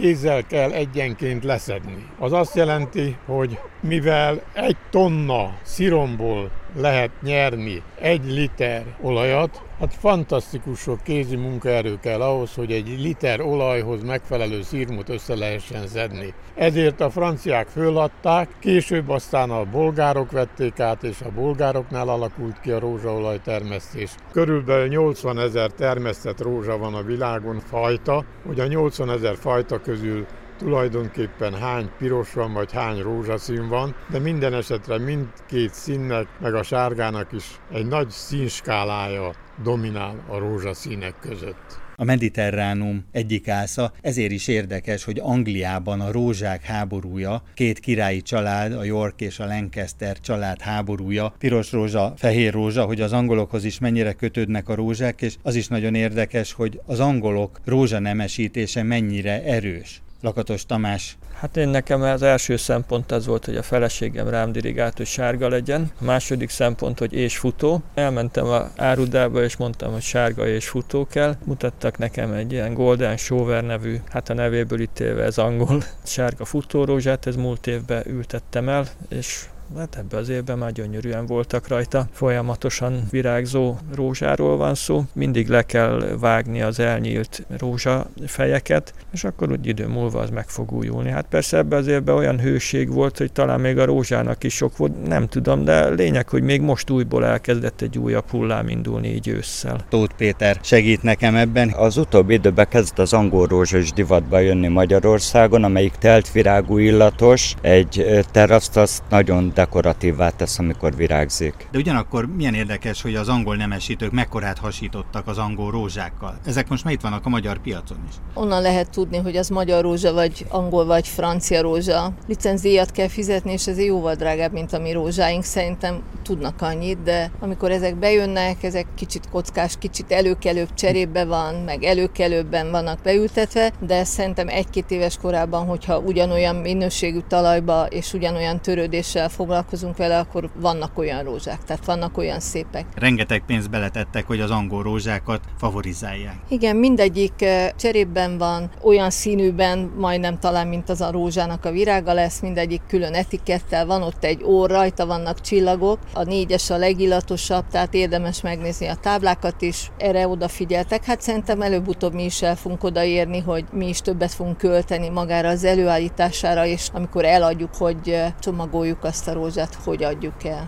kézzel 0.00 0.42
kell 0.46 0.70
egyenként 0.72 1.44
leszedni. 1.44 2.06
Az 2.18 2.32
azt 2.32 2.54
jelenti, 2.54 3.16
hogy 3.26 3.58
mivel 3.80 4.42
egy 4.52 4.76
tonna 4.90 5.54
sziromból 5.62 6.50
lehet 6.76 7.10
nyerni 7.22 7.82
egy 8.00 8.24
liter 8.24 8.84
olajat, 9.00 9.62
hát 9.78 9.94
fantasztikus 9.94 10.78
sok 10.78 11.02
kézi 11.02 11.36
munkaerő 11.36 11.98
kell 12.00 12.20
ahhoz, 12.20 12.54
hogy 12.54 12.72
egy 12.72 13.00
liter 13.00 13.40
olajhoz 13.40 14.02
megfelelő 14.02 14.62
szirmot 14.62 15.08
össze 15.08 15.34
lehessen 15.34 15.86
szedni. 15.86 16.34
Ezért 16.54 17.00
a 17.00 17.10
franciák 17.10 17.66
föladták, 17.66 18.48
később 18.58 19.08
aztán 19.08 19.50
a 19.50 19.64
bolgárok 19.64 20.30
vették 20.30 20.80
át, 20.80 21.02
és 21.02 21.20
a 21.20 21.30
bolgároknál 21.34 22.08
alakult 22.08 22.60
ki 22.60 22.70
a 22.70 22.78
rózsaolaj 22.78 23.40
termesztés. 23.44 24.14
Körülbelül 24.32 24.88
80 24.88 25.38
ezer 25.38 25.70
termesztett 25.70 26.42
rózsa 26.42 26.78
van 26.78 26.94
a 26.94 27.02
világon 27.02 27.60
fajta, 27.60 28.24
hogy 28.46 28.60
a 28.60 28.66
80 28.66 29.10
ezer 29.10 29.36
fajta 29.36 29.80
közül 29.80 30.26
tulajdonképpen 30.58 31.54
hány 31.54 31.90
piros 31.98 32.32
van, 32.32 32.52
vagy 32.52 32.72
hány 32.72 33.02
rózsaszín 33.02 33.68
van, 33.68 33.94
de 34.10 34.18
minden 34.18 34.54
esetre 34.54 34.98
mindkét 34.98 35.74
színnek, 35.74 36.26
meg 36.40 36.54
a 36.54 36.62
sárgának 36.62 37.32
is 37.32 37.44
egy 37.72 37.86
nagy 37.86 38.08
színskálája 38.08 39.32
dominál 39.62 40.24
a 40.28 40.38
rózsaszínek 40.38 41.14
között. 41.20 41.86
a 42.00 42.04
mediterránum 42.04 43.04
egyik 43.12 43.48
ásza, 43.48 43.92
ezért 44.00 44.30
is 44.30 44.48
érdekes, 44.48 45.04
hogy 45.04 45.18
Angliában 45.22 46.00
a 46.00 46.12
rózsák 46.12 46.64
háborúja, 46.64 47.42
két 47.54 47.78
királyi 47.78 48.22
család, 48.22 48.72
a 48.72 48.84
York 48.84 49.20
és 49.20 49.38
a 49.38 49.46
Lancaster 49.46 50.20
család 50.20 50.60
háborúja, 50.60 51.34
piros 51.38 51.72
rózsa, 51.72 52.12
fehér 52.16 52.52
rózsa, 52.52 52.84
hogy 52.84 53.00
az 53.00 53.12
angolokhoz 53.12 53.64
is 53.64 53.78
mennyire 53.78 54.12
kötődnek 54.12 54.68
a 54.68 54.74
rózsák, 54.74 55.22
és 55.22 55.34
az 55.42 55.54
is 55.54 55.68
nagyon 55.68 55.94
érdekes, 55.94 56.52
hogy 56.52 56.80
az 56.86 57.00
angolok 57.00 57.60
rózsanemesítése 57.64 58.82
mennyire 58.82 59.42
erős. 59.44 60.02
Lakatos 60.20 60.66
Tamás. 60.66 61.16
Hát 61.34 61.56
én 61.56 61.68
nekem 61.68 62.02
az 62.02 62.22
első 62.22 62.56
szempont 62.56 63.12
az 63.12 63.26
volt, 63.26 63.44
hogy 63.44 63.56
a 63.56 63.62
feleségem 63.62 64.28
rám 64.28 64.52
dirigált, 64.52 64.96
hogy 64.96 65.06
sárga 65.06 65.48
legyen. 65.48 65.90
A 66.00 66.04
második 66.04 66.50
szempont, 66.50 66.98
hogy 66.98 67.12
és 67.12 67.38
futó. 67.38 67.82
Elmentem 67.94 68.46
a 68.46 68.70
árudába, 68.76 69.42
és 69.42 69.56
mondtam, 69.56 69.92
hogy 69.92 70.02
sárga 70.02 70.46
és 70.46 70.68
futó 70.68 71.06
kell. 71.06 71.36
Mutattak 71.44 71.98
nekem 71.98 72.32
egy 72.32 72.52
ilyen 72.52 72.74
Golden 72.74 73.16
Shower 73.16 73.64
nevű, 73.64 74.00
hát 74.08 74.28
a 74.28 74.34
nevéből 74.34 74.80
ítélve 74.80 75.22
ez 75.22 75.38
angol 75.38 75.82
sárga 76.04 76.44
futórózsát, 76.44 77.26
ez 77.26 77.36
múlt 77.36 77.66
évben 77.66 78.02
ültettem 78.06 78.68
el, 78.68 78.88
és 79.08 79.44
hát 79.76 79.96
ebbe 79.96 80.16
az 80.16 80.28
évben 80.28 80.58
már 80.58 80.72
gyönyörűen 80.72 81.26
voltak 81.26 81.68
rajta. 81.68 82.06
Folyamatosan 82.12 83.02
virágzó 83.10 83.76
rózsáról 83.94 84.56
van 84.56 84.74
szó, 84.74 85.04
mindig 85.12 85.48
le 85.48 85.62
kell 85.62 86.16
vágni 86.20 86.62
az 86.62 86.78
elnyílt 86.80 87.46
rózsafejeket, 87.58 88.94
és 89.12 89.24
akkor 89.24 89.50
úgy 89.50 89.66
idő 89.66 89.86
múlva 89.86 90.20
az 90.20 90.30
meg 90.30 90.48
fog 90.48 90.72
újulni. 90.72 91.10
Hát 91.10 91.26
persze 91.28 91.56
ebbe 91.56 91.76
az 91.76 91.86
évben 91.86 92.14
olyan 92.14 92.40
hőség 92.40 92.92
volt, 92.92 93.18
hogy 93.18 93.32
talán 93.32 93.60
még 93.60 93.78
a 93.78 93.84
rózsának 93.84 94.44
is 94.44 94.54
sok 94.54 94.76
volt, 94.76 95.06
nem 95.06 95.26
tudom, 95.26 95.64
de 95.64 95.88
lényeg, 95.88 96.28
hogy 96.28 96.42
még 96.42 96.60
most 96.60 96.90
újból 96.90 97.24
elkezdett 97.24 97.80
egy 97.80 97.98
újabb 97.98 98.28
hullám 98.30 98.68
indulni 98.68 99.08
így 99.08 99.28
ősszel. 99.28 99.84
Tóth 99.88 100.14
Péter 100.14 100.58
segít 100.62 101.02
nekem 101.02 101.34
ebben. 101.34 101.72
Az 101.76 101.96
utóbbi 101.96 102.34
időben 102.34 102.68
kezd 102.68 102.98
az 102.98 103.12
angol 103.12 103.46
rózsa 103.46 103.78
is 103.78 103.92
divatba 103.92 104.38
jönni 104.38 104.68
Magyarországon, 104.68 105.64
amelyik 105.64 105.94
telt 105.94 106.32
virágú 106.32 106.78
illatos, 106.78 107.54
egy 107.60 108.24
teraszt 108.32 108.76
azt 108.76 109.02
nagyon 109.08 109.52
dekoratívvá 109.58 110.30
tesz, 110.30 110.58
amikor 110.58 110.96
virágzik. 110.96 111.68
De 111.70 111.78
ugyanakkor 111.78 112.26
milyen 112.36 112.54
érdekes, 112.54 113.02
hogy 113.02 113.14
az 113.14 113.28
angol 113.28 113.56
nemesítők 113.56 114.12
mekkorát 114.12 114.58
hasítottak 114.58 115.26
az 115.26 115.38
angol 115.38 115.70
rózsákkal. 115.70 116.38
Ezek 116.46 116.68
most 116.68 116.84
már 116.84 116.92
itt 116.92 117.00
vannak 117.00 117.26
a 117.26 117.28
magyar 117.28 117.58
piacon 117.58 117.98
is. 118.08 118.14
Onnan 118.34 118.62
lehet 118.62 118.90
tudni, 118.90 119.16
hogy 119.16 119.36
az 119.36 119.48
magyar 119.48 119.82
rózsa, 119.82 120.12
vagy 120.12 120.46
angol, 120.48 120.84
vagy 120.84 121.08
francia 121.08 121.60
rózsa. 121.60 122.12
Licenzíjat 122.26 122.90
kell 122.90 123.08
fizetni, 123.08 123.52
és 123.52 123.66
ez 123.66 123.84
jóval 123.84 124.14
drágább, 124.14 124.52
mint 124.52 124.72
a 124.72 124.78
mi 124.78 124.92
rózsáink. 124.92 125.44
Szerintem 125.44 126.02
tudnak 126.22 126.62
annyit, 126.62 127.02
de 127.02 127.30
amikor 127.40 127.70
ezek 127.70 127.96
bejönnek, 127.96 128.62
ezek 128.62 128.86
kicsit 128.94 129.28
kockás, 129.30 129.74
kicsit 129.78 130.12
előkelőbb 130.12 130.74
cserébe 130.74 131.24
van, 131.24 131.54
meg 131.54 131.82
előkelőbben 131.82 132.70
vannak 132.70 132.98
beültetve, 133.02 133.72
de 133.80 134.04
szerintem 134.04 134.48
egy-két 134.48 134.90
éves 134.90 135.16
korában, 135.16 135.66
hogyha 135.66 135.98
ugyanolyan 135.98 136.56
minőségű 136.56 137.20
talajba 137.28 137.86
és 137.86 138.12
ugyanolyan 138.12 138.60
törődéssel 138.60 139.28
foglalkozunk 139.48 139.96
vele, 139.96 140.18
akkor 140.18 140.50
vannak 140.60 140.98
olyan 140.98 141.22
rózsák, 141.22 141.64
tehát 141.64 141.84
vannak 141.84 142.18
olyan 142.18 142.40
szépek. 142.40 142.86
Rengeteg 142.94 143.42
pénzt 143.46 143.70
beletettek, 143.70 144.26
hogy 144.26 144.40
az 144.40 144.50
angol 144.50 144.82
rózsákat 144.82 145.40
favorizálják. 145.58 146.34
Igen, 146.48 146.76
mindegyik 146.76 147.44
cserében 147.76 148.38
van, 148.38 148.70
olyan 148.82 149.10
színűben, 149.10 149.92
majdnem 149.98 150.38
talán, 150.38 150.66
mint 150.66 150.88
az 150.88 151.00
a 151.00 151.10
rózsának 151.10 151.64
a 151.64 151.70
virága 151.70 152.12
lesz, 152.12 152.40
mindegyik 152.40 152.80
külön 152.88 153.14
etikettel, 153.14 153.86
van 153.86 154.02
ott 154.02 154.24
egy 154.24 154.42
ór, 154.44 154.70
rajta 154.70 155.06
vannak 155.06 155.40
csillagok, 155.40 155.98
a 156.12 156.22
négyes 156.22 156.70
a 156.70 156.76
legillatosabb, 156.76 157.64
tehát 157.70 157.94
érdemes 157.94 158.40
megnézni 158.40 158.86
a 158.86 158.94
táblákat 158.94 159.62
is, 159.62 159.90
erre 159.98 160.28
odafigyeltek. 160.28 161.04
Hát 161.04 161.20
szerintem 161.20 161.62
előbb-utóbb 161.62 162.14
mi 162.14 162.24
is 162.24 162.42
el 162.42 162.56
fogunk 162.56 162.84
odaérni, 162.84 163.40
hogy 163.40 163.64
mi 163.72 163.88
is 163.88 164.00
többet 164.00 164.32
fogunk 164.32 164.56
költeni 164.56 165.08
magára 165.08 165.48
az 165.48 165.64
előállítására, 165.64 166.66
és 166.66 166.88
amikor 166.92 167.24
eladjuk, 167.24 167.74
hogy 167.74 168.16
csomagoljuk 168.40 169.04
azt 169.04 169.28
a 169.28 169.32
rózsát, 169.38 169.74
hogy 169.84 170.02
adjuk 170.02 170.44
el. 170.44 170.66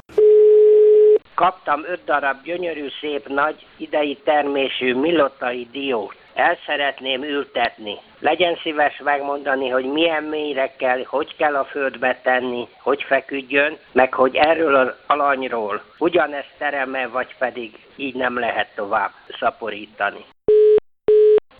Kaptam 1.34 1.80
öt 1.84 2.04
darab 2.04 2.42
gyönyörű, 2.44 2.86
szép, 3.00 3.28
nagy, 3.28 3.66
idei 3.76 4.18
termésű 4.24 4.94
milotai 4.94 5.68
diót. 5.72 6.14
El 6.34 6.56
szeretném 6.66 7.22
ültetni. 7.22 7.94
Legyen 8.18 8.56
szíves 8.62 9.00
megmondani, 9.04 9.68
hogy 9.68 9.84
milyen 9.84 10.24
mélyre 10.24 10.74
kell, 10.78 11.02
hogy 11.04 11.36
kell 11.36 11.54
a 11.54 11.64
földbe 11.64 12.20
tenni, 12.22 12.68
hogy 12.82 13.02
feküdjön, 13.02 13.76
meg 13.92 14.14
hogy 14.14 14.36
erről 14.36 14.74
az 14.74 14.88
alanyról 15.06 15.82
ugyanezt 15.98 16.54
tereme, 16.58 17.06
vagy 17.06 17.36
pedig 17.38 17.70
így 17.96 18.14
nem 18.14 18.38
lehet 18.38 18.74
tovább 18.74 19.10
szaporítani. 19.40 20.24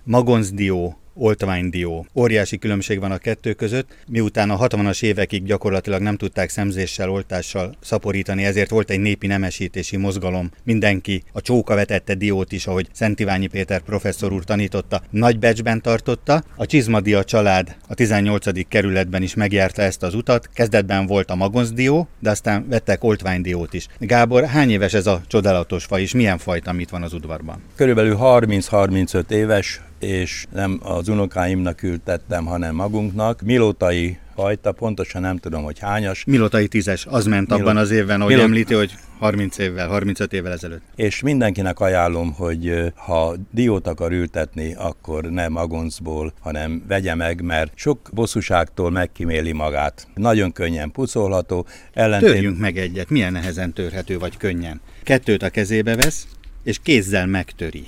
Magoncdió 0.05 0.95
oltványdió. 1.21 2.07
Óriási 2.15 2.59
különbség 2.59 3.01
van 3.01 3.11
a 3.11 3.19
kettő 3.19 3.53
között, 3.53 3.97
miután 4.07 4.51
a 4.51 4.59
60-as 4.59 5.03
évekig 5.03 5.45
gyakorlatilag 5.45 6.01
nem 6.01 6.17
tudták 6.17 6.49
szemzéssel, 6.49 7.11
oltással 7.11 7.75
szaporítani, 7.81 8.45
ezért 8.45 8.71
volt 8.71 8.91
egy 8.91 9.01
népi 9.01 9.27
nemesítési 9.27 9.97
mozgalom. 9.97 10.51
Mindenki 10.65 11.23
a 11.33 11.41
csóka 11.41 11.75
vetette 11.75 12.15
diót 12.15 12.53
is, 12.53 12.67
ahogy 12.67 12.89
Szent 12.93 13.21
Iványi 13.21 13.47
Péter 13.47 13.81
professzor 13.81 14.33
úr 14.33 14.45
tanította, 14.45 15.03
nagy 15.11 15.39
becsben 15.39 15.83
tartotta. 15.83 16.43
A 16.57 16.67
Csizmadia 16.67 17.25
család 17.25 17.77
a 17.89 17.95
18. 17.95 18.69
kerületben 18.69 19.23
is 19.23 19.35
megjárta 19.35 19.83
ezt 19.83 20.03
az 20.03 20.15
utat. 20.15 20.49
Kezdetben 20.55 21.07
volt 21.07 21.31
a 21.31 21.35
magoncdió, 21.35 22.09
de 22.19 22.31
aztán 22.31 22.69
vettek 22.69 23.05
oltványdiót 23.05 23.75
is. 23.75 23.87
Gábor, 23.99 24.45
hány 24.45 24.71
éves 24.71 24.95
ez 24.95 25.07
a 25.07 25.21
csodálatos 25.27 25.85
faj, 25.85 26.01
és 26.01 26.15
milyen 26.15 26.39
fajta 26.39 26.73
mit 26.73 26.91
van 26.91 27.03
az 27.03 27.13
udvarban? 27.13 27.63
Körülbelül 27.77 28.17
30-35 28.21 29.31
éves, 29.31 29.81
és 30.01 30.47
nem 30.53 30.81
az 30.83 31.09
unokáimnak 31.09 31.83
ültettem, 31.83 32.45
hanem 32.47 32.75
magunknak. 32.75 33.41
Milótai 33.41 34.19
fajta, 34.35 34.73
pontosan 34.73 35.21
nem 35.21 35.37
tudom, 35.37 35.63
hogy 35.63 35.79
hányas. 35.79 36.25
Milotai 36.25 36.69
tízes, 36.69 37.07
az 37.07 37.27
ment 37.27 37.49
Milot... 37.49 37.63
abban 37.63 37.77
az 37.77 37.91
évben, 37.91 38.21
ahogy 38.21 38.33
Milot... 38.33 38.47
említi, 38.49 38.75
hogy 38.75 38.95
30 39.19 39.59
évvel, 39.59 39.89
35 39.89 40.33
évvel 40.33 40.53
ezelőtt. 40.53 40.83
És 40.95 41.21
mindenkinek 41.21 41.81
ajánlom, 41.81 42.33
hogy 42.33 42.93
ha 42.95 43.37
diót 43.51 43.87
akar 43.87 44.13
ültetni, 44.13 44.75
akkor 44.75 45.25
nem 45.25 45.53
magoncból, 45.53 46.33
hanem 46.41 46.85
vegye 46.89 47.15
meg, 47.15 47.43
mert 47.43 47.73
sok 47.75 48.11
bosszúságtól 48.13 48.91
megkiméli 48.91 49.53
magát. 49.53 50.07
Nagyon 50.15 50.53
könnyen 50.53 50.91
pucolható. 50.91 51.67
Ellentén... 51.93 52.29
Törjünk 52.29 52.59
meg 52.59 52.79
egyet, 52.79 53.11
milyen 53.11 53.33
nehezen 53.33 53.73
törhető 53.73 54.19
vagy 54.19 54.37
könnyen. 54.37 54.81
Kettőt 55.03 55.43
a 55.43 55.49
kezébe 55.51 55.97
vesz, 55.97 56.27
és 56.63 56.79
kézzel 56.83 57.27
megtöri 57.27 57.87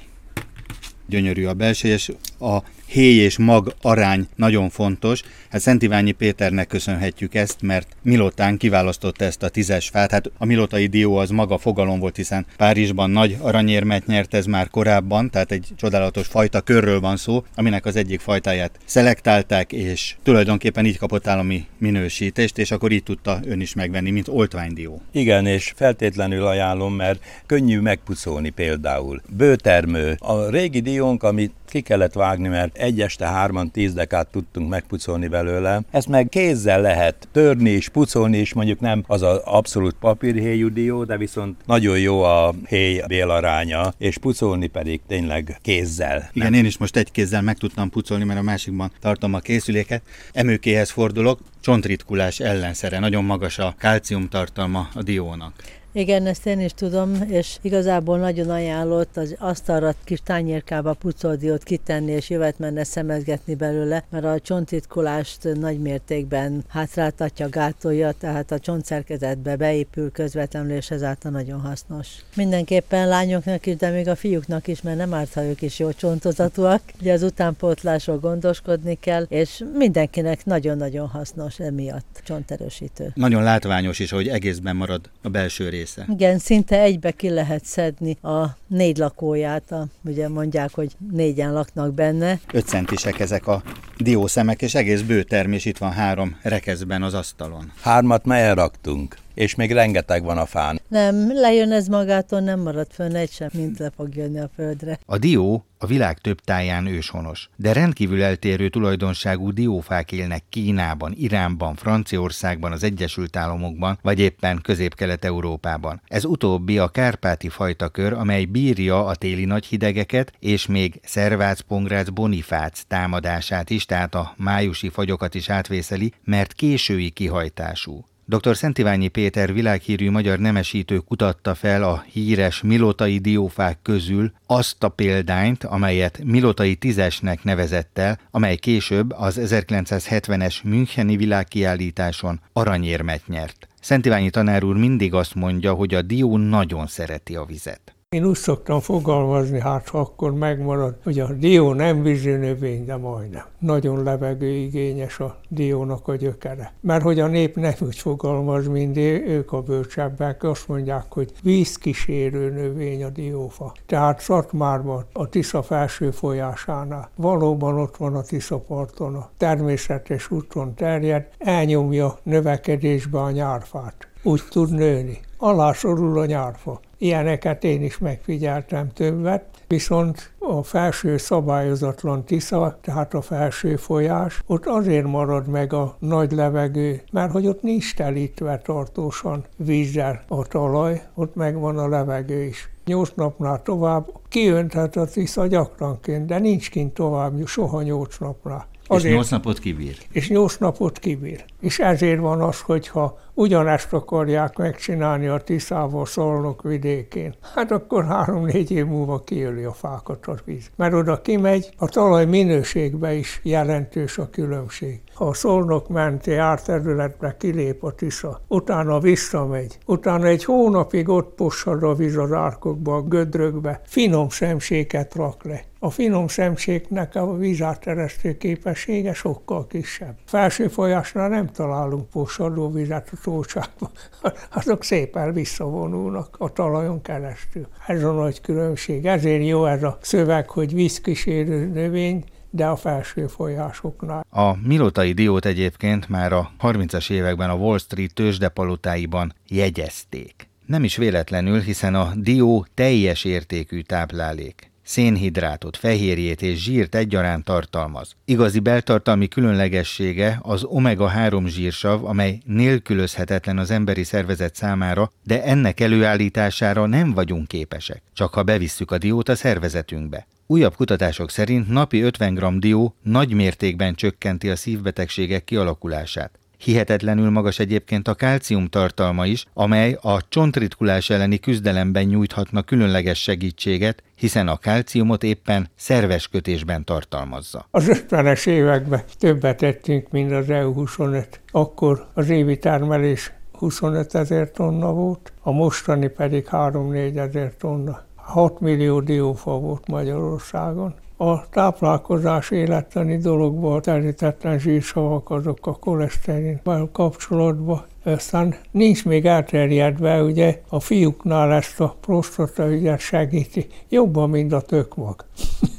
gyönyörű 1.12 1.46
a 1.46 1.54
belseje, 1.54 1.94
és 1.94 2.12
a 2.40 2.58
héj 2.92 3.16
és 3.16 3.38
mag 3.38 3.74
arány 3.80 4.26
nagyon 4.36 4.70
fontos. 4.70 5.22
Hát 5.50 5.60
Szent 5.60 5.82
Iványi 5.82 6.12
Péternek 6.12 6.66
köszönhetjük 6.66 7.34
ezt, 7.34 7.62
mert 7.62 7.96
Milotán 8.02 8.56
kiválasztotta 8.56 9.24
ezt 9.24 9.42
a 9.42 9.48
tízes 9.48 9.88
fát. 9.88 10.10
Hát 10.10 10.30
a 10.38 10.44
Milotai 10.44 10.86
dió 10.86 11.16
az 11.16 11.30
maga 11.30 11.58
fogalom 11.58 11.98
volt, 11.98 12.16
hiszen 12.16 12.46
Párizsban 12.56 13.10
nagy 13.10 13.36
aranyérmet 13.40 14.06
nyert 14.06 14.34
ez 14.34 14.46
már 14.46 14.70
korábban, 14.70 15.30
tehát 15.30 15.52
egy 15.52 15.68
csodálatos 15.76 16.26
fajta 16.26 16.60
körről 16.60 17.00
van 17.00 17.16
szó, 17.16 17.44
aminek 17.54 17.86
az 17.86 17.96
egyik 17.96 18.20
fajtáját 18.20 18.78
szelektálták, 18.84 19.72
és 19.72 20.16
tulajdonképpen 20.22 20.86
így 20.86 20.98
kapott 20.98 21.26
állami 21.26 21.66
minősítést, 21.78 22.58
és 22.58 22.70
akkor 22.70 22.92
így 22.92 23.02
tudta 23.02 23.40
ön 23.44 23.60
is 23.60 23.74
megvenni, 23.74 24.10
mint 24.10 24.28
oltványdió. 24.28 25.02
Igen, 25.12 25.46
és 25.46 25.72
feltétlenül 25.76 26.46
ajánlom, 26.46 26.94
mert 26.94 27.22
könnyű 27.46 27.80
megpucolni 27.80 28.50
például. 28.50 29.22
Bőtermő. 29.36 30.16
A 30.18 30.50
régi 30.50 30.80
diónk, 30.80 31.22
amit 31.22 31.52
ki 31.72 31.80
kellett 31.80 32.12
vágni, 32.12 32.48
mert 32.48 32.76
egy 32.76 33.00
este 33.00 33.26
hárman 33.26 33.70
tíz 33.70 33.94
dekát 33.94 34.26
tudtunk 34.26 34.68
megpucolni 34.68 35.28
belőle. 35.28 35.82
Ezt 35.90 36.08
meg 36.08 36.28
kézzel 36.28 36.80
lehet 36.80 37.28
törni 37.32 37.70
és 37.70 37.88
pucolni, 37.88 38.36
és 38.38 38.52
mondjuk 38.52 38.80
nem 38.80 39.04
az 39.06 39.22
az 39.22 39.40
abszolút 39.44 39.94
papírhéjú 40.00 40.68
dió, 40.68 41.04
de 41.04 41.16
viszont 41.16 41.56
nagyon 41.66 41.98
jó 41.98 42.22
a 42.22 42.54
héj 42.66 43.02
bélaránya, 43.06 43.92
és 43.98 44.18
pucolni 44.18 44.66
pedig 44.66 45.00
tényleg 45.08 45.58
kézzel. 45.62 46.30
Igen, 46.32 46.50
nem? 46.50 46.60
én 46.60 46.66
is 46.66 46.78
most 46.78 46.96
egy 46.96 47.10
kézzel 47.10 47.42
meg 47.42 47.58
tudtam 47.58 47.90
pucolni, 47.90 48.24
mert 48.24 48.38
a 48.38 48.42
másikban 48.42 48.90
tartom 49.00 49.34
a 49.34 49.38
készüléket. 49.38 50.02
Emőkéhez 50.32 50.90
fordulok, 50.90 51.38
csontritkulás 51.60 52.40
ellenszere, 52.40 52.98
nagyon 52.98 53.24
magas 53.24 53.58
a 53.58 53.74
kálcium 53.78 54.28
tartalma 54.28 54.88
a 54.94 55.02
diónak. 55.02 55.52
Igen, 55.94 56.26
ezt 56.26 56.46
én 56.46 56.60
is 56.60 56.72
tudom, 56.74 57.14
és 57.28 57.56
igazából 57.60 58.18
nagyon 58.18 58.50
ajánlott 58.50 59.16
az 59.16 59.34
asztalra 59.38 59.94
kis 60.04 60.20
tányérkába 60.24 60.92
pucoldiót 60.92 61.62
kitenni, 61.62 62.10
és 62.10 62.30
jövet 62.30 62.58
menne 62.58 62.84
szemezgetni 62.84 63.54
belőle, 63.54 64.04
mert 64.10 64.24
a 64.24 64.40
csontitkolást 64.40 65.48
nagy 65.54 65.78
mértékben 65.78 66.64
hátráltatja, 66.68 67.48
gátolja, 67.48 68.12
tehát 68.12 68.50
a 68.50 68.58
csontszerkezetbe 68.58 69.56
beépül 69.56 70.12
közvetlenül, 70.12 70.76
és 70.76 70.90
ezáltal 70.90 71.30
nagyon 71.30 71.60
hasznos. 71.60 72.08
Mindenképpen 72.36 73.08
lányoknak 73.08 73.66
is, 73.66 73.76
de 73.76 73.90
még 73.90 74.08
a 74.08 74.16
fiúknak 74.16 74.68
is, 74.68 74.82
mert 74.82 74.96
nem 74.96 75.14
árt, 75.14 75.32
ha 75.32 75.44
ők 75.44 75.62
is 75.62 75.78
jó 75.78 75.92
csontozatúak. 75.92 76.82
Ugye 77.00 77.12
az 77.12 77.22
utánpótlásról 77.22 78.18
gondoskodni 78.18 78.98
kell, 79.00 79.22
és 79.28 79.64
mindenkinek 79.74 80.44
nagyon-nagyon 80.44 81.08
hasznos 81.08 81.58
emiatt 81.58 82.20
csonterősítő. 82.24 83.12
Nagyon 83.14 83.42
látványos 83.42 83.98
is, 83.98 84.10
hogy 84.10 84.28
egészben 84.28 84.76
marad 84.76 85.10
a 85.22 85.28
belső 85.28 85.68
rész 85.68 85.80
része. 85.82 86.06
Igen, 86.08 86.38
szinte 86.38 86.80
egybe 86.80 87.10
ki 87.10 87.28
lehet 87.30 87.64
szedni 87.64 88.16
a 88.22 88.46
négy 88.66 88.96
lakóját, 88.96 89.72
a, 89.72 89.86
ugye 90.04 90.28
mondják, 90.28 90.74
hogy 90.74 90.96
négyen 91.10 91.52
laknak 91.52 91.94
benne. 91.94 92.40
5 92.52 92.66
centisek 92.66 93.20
ezek 93.20 93.46
a 93.46 93.62
diószemek, 93.96 94.62
és 94.62 94.74
egész 94.74 95.00
bő 95.00 95.22
termés 95.22 95.64
itt 95.64 95.78
van 95.78 95.92
három 95.92 96.36
rekeszben 96.42 97.02
az 97.02 97.14
asztalon. 97.14 97.72
Hármat 97.80 98.24
ma 98.24 98.36
elraktunk, 98.36 99.16
és 99.34 99.54
még 99.54 99.72
rengeteg 99.72 100.22
van 100.22 100.38
a 100.38 100.46
fán. 100.46 100.80
Nem, 100.88 101.32
lejön 101.32 101.72
ez 101.72 101.86
magától, 101.86 102.40
nem 102.40 102.60
marad 102.60 102.86
fönn 102.90 103.14
egy 103.14 103.30
sem, 103.30 103.48
mint 103.52 103.78
le 103.78 103.90
fog 103.96 104.14
jönni 104.14 104.38
a 104.38 104.50
földre. 104.54 104.98
A 105.06 105.18
dió 105.18 105.64
a 105.82 105.86
világ 105.86 106.18
több 106.18 106.40
táján 106.40 106.86
őshonos, 106.86 107.48
de 107.56 107.72
rendkívül 107.72 108.22
eltérő 108.22 108.68
tulajdonságú 108.68 109.52
diófák 109.52 110.12
élnek 110.12 110.42
Kínában, 110.48 111.12
Iránban, 111.16 111.74
Franciaországban, 111.74 112.72
az 112.72 112.82
Egyesült 112.82 113.36
Államokban, 113.36 113.98
vagy 114.02 114.18
éppen 114.18 114.60
Közép-Kelet-Európában. 114.62 116.00
Ez 116.08 116.24
utóbbi 116.24 116.78
a 116.78 116.88
kárpáti 116.88 117.48
fajtakör, 117.48 118.12
amely 118.12 118.44
bírja 118.44 119.06
a 119.06 119.14
téli 119.14 119.44
nagy 119.44 119.66
hidegeket, 119.66 120.32
és 120.38 120.66
még 120.66 121.00
Szervác 121.04 121.60
Pongrác 121.60 122.08
Bonifác 122.08 122.82
támadását 122.88 123.70
is, 123.70 123.81
tehát 123.84 124.14
a 124.14 124.34
májusi 124.36 124.88
fagyokat 124.88 125.34
is 125.34 125.48
átvészeli, 125.48 126.12
mert 126.24 126.52
késői 126.52 127.10
kihajtású. 127.10 128.04
Dr. 128.24 128.56
Szentiványi 128.56 129.08
Péter 129.08 129.52
világhírű 129.52 130.10
magyar 130.10 130.38
nemesítő 130.38 130.98
kutatta 130.98 131.54
fel 131.54 131.82
a 131.82 132.04
híres 132.12 132.62
milotai 132.62 133.18
diófák 133.18 133.78
közül 133.82 134.32
azt 134.46 134.82
a 134.82 134.88
példányt, 134.88 135.64
amelyet 135.64 136.20
milotai 136.24 136.74
tízesnek 136.74 137.44
nevezett 137.44 137.98
el, 137.98 138.18
amely 138.30 138.56
később 138.56 139.12
az 139.16 139.40
1970-es 139.42 140.62
Müncheni 140.62 141.16
világkiállításon 141.16 142.40
aranyérmet 142.52 143.26
nyert. 143.26 143.68
Szentiványi 143.80 144.30
tanár 144.30 144.64
úr 144.64 144.76
mindig 144.76 145.14
azt 145.14 145.34
mondja, 145.34 145.72
hogy 145.72 145.94
a 145.94 146.02
dió 146.02 146.36
nagyon 146.36 146.86
szereti 146.86 147.36
a 147.36 147.44
vizet. 147.44 147.94
Én 148.12 148.24
úgy 148.24 148.36
szoktam 148.36 148.80
fogalmazni, 148.80 149.60
hát 149.60 149.88
ha 149.88 149.98
akkor 149.98 150.34
megmarad, 150.34 150.94
hogy 151.02 151.20
a 151.20 151.32
dió 151.32 151.72
nem 151.72 152.02
vízi 152.02 152.30
növény, 152.30 152.84
de 152.84 152.96
majdnem. 152.96 153.44
Nagyon 153.58 154.02
levegőigényes 154.02 155.20
a 155.20 155.36
diónak 155.48 156.08
a 156.08 156.16
gyökere. 156.16 156.72
Mert 156.80 157.02
hogy 157.02 157.20
a 157.20 157.26
nép 157.26 157.56
nem 157.56 157.72
úgy 157.80 157.96
fogalmaz, 157.96 158.66
mint 158.66 158.96
ők 158.96 159.52
a 159.52 159.62
bölcsebbek, 159.62 160.42
azt 160.42 160.68
mondják, 160.68 161.04
hogy 161.08 161.32
vízkísérő 161.42 162.50
növény 162.50 163.04
a 163.04 163.08
diófa. 163.08 163.72
Tehát 163.86 164.20
Szatmárban, 164.20 165.04
a 165.12 165.28
Tisza 165.28 165.62
felső 165.62 166.10
folyásánál, 166.10 167.10
valóban 167.16 167.78
ott 167.78 167.96
van 167.96 168.14
a 168.14 168.22
Tisza 168.22 168.58
parton, 168.58 169.14
a 169.14 169.30
természetes 169.36 170.30
úton 170.30 170.74
terjed, 170.74 171.28
elnyomja 171.38 172.18
növekedésbe 172.22 173.20
a 173.20 173.30
nyárfát. 173.30 174.08
Úgy 174.22 174.42
tud 174.50 174.70
nőni. 174.70 175.20
Alá 175.44 175.72
sorul 175.72 176.18
a 176.18 176.26
nyárfa. 176.26 176.80
Ilyeneket 176.98 177.64
én 177.64 177.82
is 177.82 177.98
megfigyeltem 177.98 178.92
többet, 178.92 179.44
viszont 179.68 180.32
a 180.38 180.62
felső 180.62 181.16
szabályozatlan 181.16 182.24
Tisza, 182.24 182.78
tehát 182.80 183.14
a 183.14 183.20
felső 183.20 183.76
folyás, 183.76 184.42
ott 184.46 184.66
azért 184.66 185.06
marad 185.06 185.46
meg 185.46 185.72
a 185.72 185.96
nagy 185.98 186.32
levegő, 186.32 187.02
mert 187.12 187.32
hogy 187.32 187.46
ott 187.46 187.62
nincs 187.62 187.94
telítve 187.94 188.58
tartósan 188.58 189.44
vízzel 189.56 190.22
a 190.28 190.46
talaj, 190.46 191.02
ott 191.14 191.34
megvan 191.34 191.78
a 191.78 191.88
levegő 191.88 192.42
is. 192.42 192.70
Nyolc 192.84 193.12
napnál 193.14 193.62
tovább 193.62 194.06
kiönthet 194.28 194.96
a 194.96 195.06
Tisza 195.06 195.46
gyakranként, 195.46 196.26
de 196.26 196.38
nincs 196.38 196.70
kint 196.70 196.94
tovább 196.94 197.46
soha 197.46 197.82
nyolc 197.82 198.18
napnál. 198.18 198.66
Azért, 198.86 199.04
és 199.04 199.12
nyolc 199.12 199.30
napot 199.30 199.58
kibír. 199.58 199.96
És 200.12 200.28
nyolc 200.28 200.56
napot 200.56 200.98
kibír. 200.98 201.44
És 201.60 201.78
ezért 201.78 202.20
van 202.20 202.40
az, 202.40 202.60
hogyha 202.60 203.18
ugyanezt 203.34 203.92
akarják 203.92 204.56
megcsinálni 204.56 205.26
a 205.26 205.38
Tiszával 205.38 206.06
Szolnok 206.06 206.62
vidékén, 206.62 207.34
hát 207.54 207.70
akkor 207.70 208.04
három-négy 208.04 208.70
év 208.70 208.86
múlva 208.86 209.20
kiöli 209.20 209.62
a 209.62 209.72
fákat 209.72 210.26
a 210.26 210.34
víz. 210.44 210.70
Mert 210.76 210.94
oda 210.94 211.20
kimegy, 211.20 211.70
a 211.76 211.88
talaj 211.88 212.24
minőségbe 212.24 213.14
is 213.14 213.40
jelentős 213.42 214.18
a 214.18 214.30
különbség. 214.30 215.00
A 215.22 215.34
Szolnok 215.34 215.88
menti 215.88 216.34
árterületbe 216.34 217.36
kilép 217.38 217.84
a 217.84 217.92
Tisza, 217.92 218.40
utána 218.48 218.98
visszamegy, 218.98 219.78
utána 219.86 220.26
egy 220.26 220.44
hónapig 220.44 221.08
ott 221.08 221.34
possad 221.34 221.82
a 221.82 221.94
víz 221.94 222.16
az 222.16 222.32
árkokba, 222.32 222.94
a 222.94 223.02
gödrökbe, 223.02 223.80
finom 223.84 224.30
semséket 224.30 225.14
rak 225.14 225.44
le. 225.44 225.64
A 225.78 225.90
finom 225.90 226.28
semségnek 226.28 227.14
a 227.14 227.36
vízáteresztő 227.36 228.36
képessége 228.36 229.14
sokkal 229.14 229.66
kisebb. 229.66 230.14
Felső 230.26 230.68
folyásnál 230.68 231.28
nem 231.28 231.46
találunk 231.46 232.10
possadó 232.10 232.70
vizet 232.70 233.10
a 233.12 233.16
tócsákban, 233.22 233.90
azok 234.54 234.84
szépen 234.84 235.32
visszavonulnak 235.32 236.36
a 236.38 236.52
talajon 236.52 237.02
keresztül. 237.02 237.66
Ez 237.86 238.04
a 238.04 238.12
nagy 238.12 238.40
különbség. 238.40 239.06
Ezért 239.06 239.46
jó 239.46 239.64
ez 239.64 239.82
a 239.82 239.98
szöveg, 240.00 240.50
hogy 240.50 240.74
vízkísérő 240.74 241.66
növény, 241.66 242.24
de 242.54 242.66
a 242.66 242.76
felső 242.76 243.26
folyásoknál. 243.26 244.26
A 244.30 244.56
milotai 244.66 245.12
diót 245.12 245.44
egyébként 245.44 246.08
már 246.08 246.32
a 246.32 246.50
30-as 246.60 247.10
években 247.10 247.50
a 247.50 247.54
Wall 247.54 247.78
Street 247.78 248.14
tőzsdepalotáiban 248.14 249.34
jegyezték. 249.48 250.48
Nem 250.66 250.84
is 250.84 250.96
véletlenül, 250.96 251.60
hiszen 251.60 251.94
a 251.94 252.12
dió 252.14 252.66
teljes 252.74 253.24
értékű 253.24 253.80
táplálék 253.80 254.72
szénhidrátot, 254.82 255.76
fehérjét 255.76 256.42
és 256.42 256.62
zsírt 256.62 256.94
egyaránt 256.94 257.44
tartalmaz. 257.44 258.16
Igazi 258.24 258.60
beltartalmi 258.60 259.28
különlegessége 259.28 260.38
az 260.42 260.62
omega-3 260.64 261.46
zsírsav, 261.46 262.04
amely 262.04 262.38
nélkülözhetetlen 262.44 263.58
az 263.58 263.70
emberi 263.70 264.04
szervezet 264.04 264.54
számára, 264.54 265.12
de 265.24 265.42
ennek 265.42 265.80
előállítására 265.80 266.86
nem 266.86 267.12
vagyunk 267.12 267.48
képesek, 267.48 268.02
csak 268.12 268.34
ha 268.34 268.42
bevisszük 268.42 268.90
a 268.90 268.98
diót 268.98 269.28
a 269.28 269.34
szervezetünkbe. 269.34 270.26
Újabb 270.52 270.76
kutatások 270.76 271.30
szerint 271.30 271.68
napi 271.68 272.00
50 272.00 272.34
g 272.34 272.58
dió 272.58 272.94
nagy 273.02 273.34
mértékben 273.34 273.94
csökkenti 273.94 274.50
a 274.50 274.56
szívbetegségek 274.56 275.44
kialakulását. 275.44 276.38
Hihetetlenül 276.58 277.30
magas 277.30 277.58
egyébként 277.58 278.08
a 278.08 278.14
kálcium 278.14 278.66
tartalma 278.66 279.26
is, 279.26 279.44
amely 279.54 279.98
a 280.00 280.28
csontritkulás 280.28 281.10
elleni 281.10 281.38
küzdelemben 281.38 282.04
nyújthatna 282.04 282.62
különleges 282.62 283.22
segítséget, 283.22 284.02
hiszen 284.14 284.48
a 284.48 284.56
kálciumot 284.56 285.22
éppen 285.22 285.68
szerves 285.74 286.28
kötésben 286.28 286.84
tartalmazza. 286.84 287.66
Az 287.70 288.04
50-es 288.08 288.46
években 288.46 289.02
többet 289.18 289.56
tettünk, 289.56 290.10
mint 290.10 290.32
az 290.32 290.46
EU25. 290.48 291.26
Akkor 291.50 292.06
az 292.14 292.28
évi 292.28 292.58
termelés 292.58 293.32
25 293.52 294.14
ezer 294.14 294.50
tonna 294.50 294.92
volt, 294.92 295.32
a 295.40 295.50
mostani 295.50 296.08
pedig 296.08 296.46
3-4 296.50 297.16
ezer 297.16 297.52
tonna. 297.58 298.10
6 298.32 298.60
millió 298.60 299.00
diófa 299.00 299.50
volt 299.50 299.88
Magyarországon 299.88 300.94
a 301.16 301.48
táplálkozás 301.48 302.50
élettani 302.50 303.16
dologba 303.16 303.74
a 303.74 303.80
terítetlen 303.80 304.58
zsírsavak 304.58 305.30
azok 305.30 305.66
a 305.66 305.72
koleszterinvel 305.72 306.88
kapcsolatban. 306.92 307.84
Aztán 308.04 308.54
nincs 308.70 309.04
még 309.04 309.26
elterjedve, 309.26 310.22
ugye 310.22 310.60
a 310.68 310.80
fiúknál 310.80 311.52
ezt 311.52 311.80
a 311.80 311.96
prostata 312.00 312.70
ügyet 312.70 313.00
segíti 313.00 313.66
jobban, 313.88 314.30
mint 314.30 314.52
a 314.52 314.60
tökmag. 314.60 315.24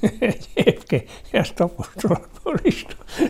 Egyébként 0.54 1.10
ezt 1.32 1.56
tapasztalatból 1.56 2.60
is 2.62 2.86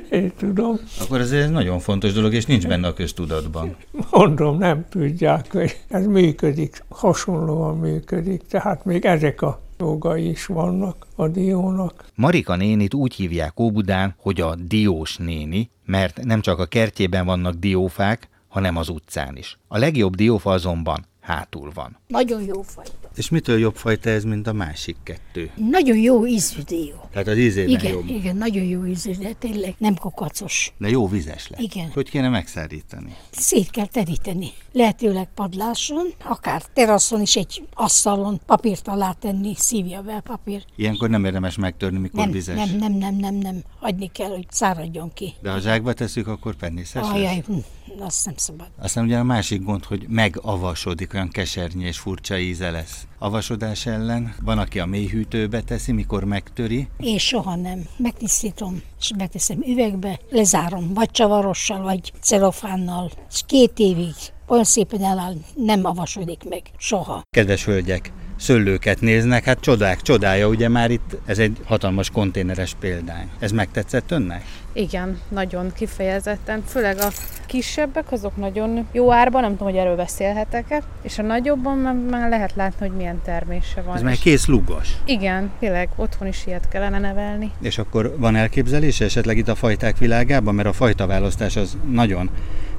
én 0.10 0.32
tudom. 0.38 0.79
Akkor 1.01 1.19
ez 1.19 1.32
egy 1.32 1.51
nagyon 1.51 1.79
fontos 1.79 2.13
dolog, 2.13 2.34
és 2.34 2.45
nincs 2.45 2.67
benne 2.67 2.88
a 2.88 2.93
köztudatban. 2.93 3.75
Mondom, 4.12 4.58
nem 4.58 4.86
tudják, 4.89 5.51
hogy 5.51 5.77
ez 5.88 6.06
működik, 6.06 6.84
hasonlóan 6.89 7.77
működik, 7.77 8.41
tehát 8.49 8.86
még 8.86 9.06
ezek 9.06 9.41
a 9.41 9.62
dolgai 9.77 10.29
is 10.29 10.45
vannak 10.45 11.08
a 11.15 11.27
diónak. 11.27 12.06
Marika 12.15 12.56
nénit 12.56 12.93
úgy 12.93 13.13
hívják 13.13 13.60
Óbudán, 13.60 14.15
hogy 14.17 14.41
a 14.41 14.56
diós 14.56 15.17
néni, 15.17 15.69
mert 15.86 16.23
nem 16.23 16.41
csak 16.41 16.60
a 16.60 16.65
kertjében 16.65 17.25
vannak 17.25 17.53
diófák, 17.53 18.29
hanem 18.54 18.76
az 18.76 18.89
utcán 18.89 19.38
is. 19.38 19.58
A 19.68 19.78
legjobb 19.78 20.16
diófa 20.16 20.52
azonban 20.52 21.06
hátul 21.20 21.72
van. 21.74 21.98
Nagyon 22.08 22.44
jó 22.44 22.62
fajta. 22.62 23.10
És 23.16 23.30
mitől 23.30 23.60
jobb 23.60 23.76
fajta 23.76 24.10
ez, 24.10 24.24
mint 24.24 24.48
a 24.48 24.54
másik 24.54 24.96
kettő? 25.04 25.52
Nagyon 25.70 25.98
jó 25.98 26.28
ízű 26.28 26.62
dió. 26.62 27.10
Tehát 27.12 27.28
az 27.28 27.38
ízében 27.38 27.80
igen, 27.80 27.92
jobb. 27.92 28.08
Igen, 28.08 28.36
nagyon 28.36 28.63
jó 28.63 28.86
ízű, 28.86 29.12
de 29.12 29.34
tényleg 29.34 29.76
nem 29.78 29.96
kokacos. 29.96 30.74
De 30.78 30.89
jó 30.89 31.08
vizes 31.08 31.48
lesz. 31.48 31.60
Igen. 31.62 31.89
Hogy 31.94 32.10
kéne 32.10 32.30
megszárítani? 32.30 33.16
Szét 33.32 33.70
kell 33.70 33.86
teríteni. 33.86 34.52
Lehetőleg 34.72 35.28
padláson, 35.36 36.13
akár 36.24 36.63
teraszon 36.74 37.22
is 37.22 37.36
egy 37.36 37.63
asztalon 37.74 38.39
papírt 38.46 38.88
alá 38.88 39.12
tenni, 39.12 39.54
szívja 39.58 40.02
be 40.02 40.22
papír. 40.24 40.66
Ilyenkor 40.76 41.10
nem 41.10 41.26
érdemes 41.26 41.58
megtörni, 41.58 41.98
mikor 41.98 42.20
nem, 42.20 42.32
vizes. 42.32 42.56
Nem, 42.56 42.78
nem, 42.78 42.94
nem, 42.94 43.16
nem, 43.16 43.36
nem. 43.36 43.63
Hagyni 43.80 44.12
kell, 44.12 44.30
hogy 44.30 44.46
száradjon 44.50 45.13
ki. 45.13 45.34
De 45.42 45.52
ha 45.52 45.60
zsákba 45.60 45.94
tesszük, 45.94 46.28
akkor 46.28 46.56
penniszes 46.56 47.10
Ajaj, 47.10 47.44
hm, 47.48 47.58
azt 48.00 48.26
nem 48.26 48.34
szabad. 48.38 48.67
Aztán 48.80 49.04
ugye 49.04 49.17
a 49.17 49.24
másik 49.24 49.63
gond, 49.63 49.86
hogy 49.86 50.06
megavasodik, 50.08 51.13
olyan 51.13 51.30
kesernyi 51.30 51.86
és 51.86 51.98
furcsa 51.98 52.38
íze 52.38 52.72
lesz. 52.72 53.08
Avasodás 53.19 53.86
ellen 53.86 54.36
van, 54.41 54.58
aki 54.58 54.80
a 54.80 54.86
mélyhűtőbe 54.86 55.62
teszi, 55.62 55.91
mikor 55.91 56.24
megtöri. 56.24 56.88
Én 57.00 57.17
soha 57.17 57.56
nem. 57.56 57.88
Megtisztítom, 57.98 58.82
és 59.00 59.12
beteszem 59.17 59.62
üvegbe, 59.67 60.19
lezárom, 60.30 60.93
vagy 60.93 61.12
csavarossal, 61.12 61.82
vagy 61.82 62.12
celofánnal, 62.22 63.12
és 63.32 63.41
két 63.46 63.80
évig 63.80 64.13
olyan 64.48 64.63
szépen 64.63 65.04
eláll, 65.04 65.36
nem 65.56 65.86
avasodik 65.86 66.43
meg 66.50 66.62
soha. 66.78 67.22
Kedves 67.30 67.65
hölgyek, 67.65 68.12
szőlőket 68.36 69.02
néznek, 69.02 69.43
hát 69.43 69.60
csodák 69.60 70.02
csodája, 70.02 70.48
ugye 70.48 70.69
már 70.69 70.91
itt 70.91 71.17
ez 71.26 71.39
egy 71.39 71.58
hatalmas 71.65 72.10
konténeres 72.10 72.76
példány. 72.80 73.30
Ez 73.39 73.52
megtetszett 73.52 74.12
önnek? 74.12 74.43
Igen, 74.74 75.19
nagyon 75.30 75.72
kifejezetten. 75.74 76.63
Főleg 76.65 76.98
a 76.98 77.08
kisebbek, 77.46 78.12
azok 78.12 78.36
nagyon 78.36 78.88
jó 78.91 79.12
árban, 79.12 79.41
nem 79.41 79.52
tudom, 79.52 79.67
hogy 79.67 79.78
erről 79.78 79.96
beszélhetek-e, 79.96 80.82
és 81.02 81.19
a 81.19 81.22
nagyobban 81.22 81.78
már 81.96 82.30
lehet 82.30 82.56
látni, 82.56 82.88
hogy 82.88 82.98
milyen 82.98 83.22
termése 83.22 83.82
van. 83.82 83.96
Ez 83.96 84.02
már 84.02 84.17
kész 84.17 84.46
lugas. 84.46 84.98
Igen, 85.06 85.52
tényleg 85.60 85.89
otthon 85.96 86.28
is 86.28 86.46
ilyet 86.46 86.67
kellene 86.67 87.00
nevelni. 87.00 87.52
És 87.62 87.78
akkor 87.78 88.15
van 88.17 88.36
elképzelése 88.36 89.06
esetleg 89.06 89.38
itt 89.38 89.48
a 89.48 89.56
fajták 89.56 89.98
világában, 89.98 90.56
mert 90.56 90.67
a 90.67 90.74
fajtaválasztás 90.74 91.56
az 91.56 91.78
nagyon 91.89 92.30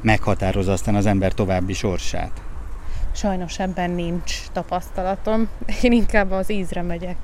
meghatározza 0.01 0.73
aztán 0.73 0.95
az 0.95 1.07
ember 1.07 1.33
további 1.33 1.73
sorsát. 1.73 2.43
Sajnos 3.14 3.59
ebben 3.59 3.90
nincs 3.90 4.35
tapasztalatom. 4.53 5.48
Én 5.83 5.92
inkább 5.92 6.31
az 6.31 6.50
ízre 6.50 6.83
megyek. 6.83 7.16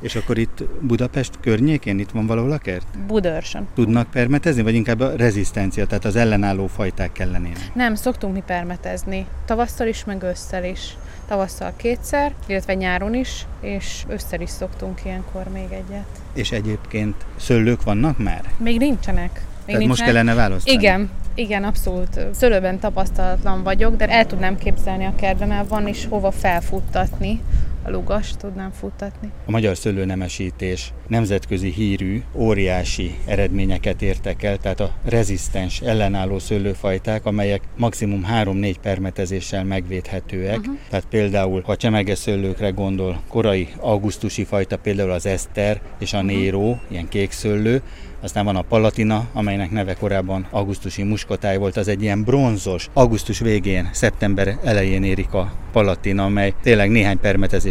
És 0.00 0.14
akkor 0.14 0.38
itt 0.38 0.62
Budapest 0.80 1.32
környékén, 1.40 1.98
itt 1.98 2.10
van 2.10 2.26
valahol 2.26 2.52
a 2.52 2.58
kert? 2.58 2.86
Budörsön. 3.06 3.68
Tudnak 3.74 4.10
permetezni, 4.10 4.62
vagy 4.62 4.74
inkább 4.74 5.00
a 5.00 5.16
rezisztencia, 5.16 5.86
tehát 5.86 6.04
az 6.04 6.16
ellenálló 6.16 6.66
fajták 6.66 7.12
kellenének? 7.12 7.70
Nem, 7.74 7.94
szoktunk 7.94 8.34
mi 8.34 8.42
permetezni. 8.46 9.26
Tavasszal 9.44 9.86
is, 9.86 10.04
meg 10.04 10.22
ősszel 10.22 10.64
is. 10.64 10.96
Tavasszal 11.28 11.72
kétszer, 11.76 12.34
illetve 12.46 12.74
nyáron 12.74 13.14
is, 13.14 13.46
és 13.60 14.04
ősszel 14.08 14.40
is 14.40 14.50
szoktunk 14.50 15.00
ilyenkor 15.04 15.48
még 15.52 15.70
egyet. 15.70 16.06
És 16.32 16.52
egyébként 16.52 17.14
szőlők 17.36 17.82
vannak 17.82 18.18
már? 18.18 18.42
Még 18.56 18.78
nincsenek. 18.78 19.32
Még 19.32 19.74
Tehát 19.74 19.80
nincsenek. 19.80 19.88
most 19.88 20.02
kellene 20.04 20.34
választani? 20.34 20.76
Igen, 20.76 21.10
igen, 21.34 21.64
abszolút. 21.64 22.20
Szőlőben 22.32 22.78
tapasztalatlan 22.78 23.62
vagyok, 23.62 23.96
de 23.96 24.06
el 24.06 24.26
tudnám 24.26 24.58
képzelni 24.58 25.04
a 25.04 25.14
kertben, 25.16 25.48
mert 25.48 25.68
van 25.68 25.88
is 25.88 26.06
hova 26.06 26.30
felfuttatni. 26.30 27.40
A 27.86 27.90
lugast 27.90 28.38
tudnám 28.38 28.70
futtatni. 28.70 29.30
A 29.46 29.50
magyar 29.50 29.76
szőlőnemesítés 29.76 30.92
nemzetközi 31.06 31.70
hírű, 31.70 32.22
óriási 32.34 33.14
eredményeket 33.26 34.02
értek 34.02 34.42
el, 34.42 34.58
tehát 34.58 34.80
a 34.80 34.92
rezisztens, 35.04 35.80
ellenálló 35.80 36.38
szőlőfajták, 36.38 37.26
amelyek 37.26 37.62
maximum 37.76 38.26
3-4 38.32 38.74
permetezéssel 38.82 39.64
megvédhetőek. 39.64 40.58
Uh-huh. 40.58 40.76
Tehát 40.90 41.06
például, 41.06 41.62
ha 41.62 41.76
csemege 41.76 42.14
szőlőkre 42.14 42.70
gondol, 42.70 43.20
korai 43.28 43.68
augusztusi 43.80 44.44
fajta, 44.44 44.78
például 44.78 45.10
az 45.10 45.26
Eszter 45.26 45.80
és 45.98 46.12
a 46.12 46.22
Néró, 46.22 46.80
ilyen 46.88 47.08
kék 47.08 47.30
szőlő, 47.30 47.82
aztán 48.24 48.44
van 48.44 48.56
a 48.56 48.62
Palatina, 48.62 49.26
amelynek 49.32 49.70
neve 49.70 49.94
korábban 49.94 50.46
augusztusi 50.50 51.02
muskotáj 51.02 51.56
volt, 51.56 51.76
az 51.76 51.88
egy 51.88 52.02
ilyen 52.02 52.22
bronzos, 52.22 52.88
augusztus 52.92 53.38
végén, 53.38 53.88
szeptember 53.92 54.58
elején 54.62 55.02
érik 55.02 55.32
a 55.32 55.52
Palatina, 55.72 56.24
amely 56.24 56.54
tényleg 56.62 56.90
néhány 56.90 57.18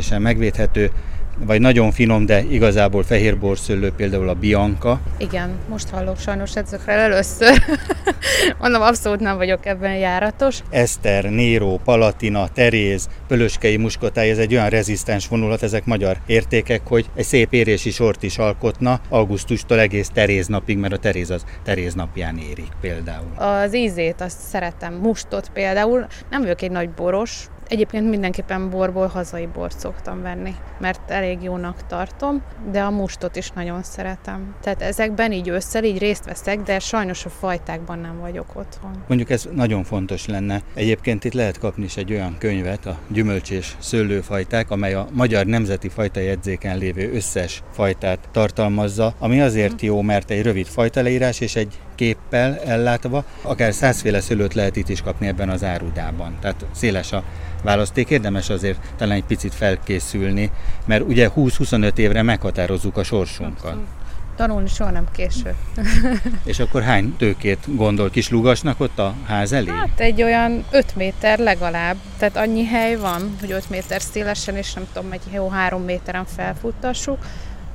permetezéssel 0.04 0.20
megvédhető, 0.20 0.92
vagy 1.38 1.62
nagyon 1.62 1.92
finom, 1.92 2.26
de 2.26 2.44
igazából 2.44 3.04
fehérborszőlő, 3.04 3.92
például 3.92 4.30
a 4.30 4.34
Bianca. 4.34 5.00
Igen, 5.18 5.50
most 5.70 5.90
hallok 5.90 6.20
sajnos 6.20 6.56
ezekről 6.56 6.96
először. 6.96 7.64
Mondom, 8.60 8.82
abszolút 8.82 9.20
nem 9.20 9.38
vagyok 9.38 9.66
ebben 9.66 9.96
járatos. 9.96 10.60
Eszter, 10.70 11.24
Néró, 11.24 11.80
Palatina, 11.84 12.48
Teréz, 12.48 13.10
Pölöskei 13.28 13.78
muskotáj, 13.78 14.30
ez 14.30 14.38
egy 14.38 14.54
olyan 14.54 14.70
rezisztens 14.70 15.28
vonulat, 15.28 15.64
ezek 15.64 15.86
magyar 15.86 16.18
értékek, 16.26 16.82
hogy 16.88 17.10
egy 17.16 17.26
szép 17.26 17.54
érési 17.54 17.92
sort 17.92 18.24
is 18.24 18.38
alkotna 18.38 19.00
augusztustól 19.10 19.80
egész 19.80 20.10
Teréz 20.10 20.48
napig, 20.48 20.78
mert 20.78 20.94
a 20.94 20.98
Teréz 20.98 21.30
az 21.30 21.44
Teréz 21.64 21.94
napján 21.94 22.38
érik 22.38 22.72
például. 22.82 23.32
Az 23.36 23.76
ízét 23.76 24.22
azt 24.22 24.40
szeretem, 24.40 24.94
mustot 24.94 25.50
például. 25.54 26.06
Nem 26.30 26.42
vagyok 26.42 26.62
egy 26.62 26.72
nagy 26.72 26.90
boros, 26.90 27.48
Egyébként 27.68 28.10
mindenképpen 28.10 28.70
borból 28.70 29.08
hazai 29.08 29.46
bort 29.46 29.80
szoktam 29.80 30.22
venni, 30.22 30.56
mert 30.80 31.12
elég 31.12 31.42
jónak 31.42 31.86
tartom, 31.88 32.42
de 32.72 32.82
a 32.82 32.90
mustot 32.90 33.36
is 33.36 33.50
nagyon 33.50 33.84
szeretem. 33.84 34.56
Tehát 34.62 34.82
ezekben 34.82 35.32
így 35.32 35.50
összel, 35.50 35.84
így 35.84 35.98
részt 35.98 36.26
veszek, 36.26 36.62
de 36.62 36.80
sajnos 36.80 37.26
a 37.26 37.30
fajtákban 37.30 38.00
nem 38.00 38.20
vagyok 38.20 38.56
otthon. 38.56 39.04
Mondjuk 39.08 39.30
ez 39.30 39.50
nagyon 39.56 39.84
fontos 39.84 40.26
lenne. 40.26 40.62
Egyébként 40.74 41.24
itt 41.24 41.34
lehet 41.34 41.60
kapni 41.60 41.84
is 41.84 41.98
egy 41.98 42.12
olyan 42.12 42.36
könyvet, 42.40 42.86
a 42.86 42.98
gyümölcs 43.08 43.52
és 43.52 43.74
szőlőfajták, 43.80 44.72
amely 44.72 44.94
a 44.94 45.08
magyar 45.12 45.46
nemzeti 45.46 45.90
fajtajegyzéken 45.90 46.78
lévő 46.78 47.14
összes 47.14 47.64
fajtát 47.72 48.20
tartalmazza, 48.32 49.14
ami 49.20 49.42
azért 49.42 49.82
jó, 49.82 50.02
mert 50.02 50.30
egy 50.30 50.42
rövid 50.42 50.66
fajtaleírás 50.66 51.40
és 51.40 51.56
egy 51.56 51.80
képpel 51.96 52.60
ellátva, 52.60 53.24
akár 53.42 53.74
százféle 53.74 54.22
szőlőt 54.22 54.54
lehet 54.54 54.76
itt 54.76 54.90
is 54.90 55.02
kapni 55.02 55.28
ebben 55.28 55.50
az 55.50 55.64
árudában. 55.64 56.38
Tehát 56.42 56.66
széles 56.72 57.12
a 57.12 57.24
választék, 57.64 58.10
érdemes 58.10 58.50
azért 58.50 58.80
talán 58.98 59.16
egy 59.16 59.24
picit 59.24 59.54
felkészülni, 59.54 60.52
mert 60.86 61.04
ugye 61.04 61.30
20-25 61.36 61.98
évre 61.98 62.22
meghatározzuk 62.22 62.98
a 62.98 63.04
sorsunkat. 63.04 63.64
Abszolút. 63.64 63.88
Tanulni 64.36 64.68
soha 64.68 64.92
nem 64.92 65.08
késő. 65.12 65.56
És 66.44 66.60
akkor 66.60 66.82
hány 66.82 67.16
tőkét 67.18 67.76
gondol 67.76 68.10
kis 68.10 68.30
lugasnak 68.30 68.80
ott 68.80 69.00
a 69.00 69.14
ház 69.26 69.52
elé? 69.52 69.70
Hát 69.70 70.00
egy 70.00 70.24
olyan 70.24 70.66
5 70.72 70.96
méter 70.96 71.40
legalább, 71.40 71.96
tehát 72.18 72.38
annyi 72.38 72.66
hely 72.66 72.96
van, 72.96 73.36
hogy 73.40 73.52
5 73.52 73.70
méter 73.70 74.02
szélesen, 74.02 74.56
és 74.56 74.74
nem 74.74 74.88
tudom, 74.94 75.12
egy 75.12 75.22
jó 75.34 75.50
3 75.50 75.84
méteren 75.84 76.26
felfuttassuk, 76.26 77.18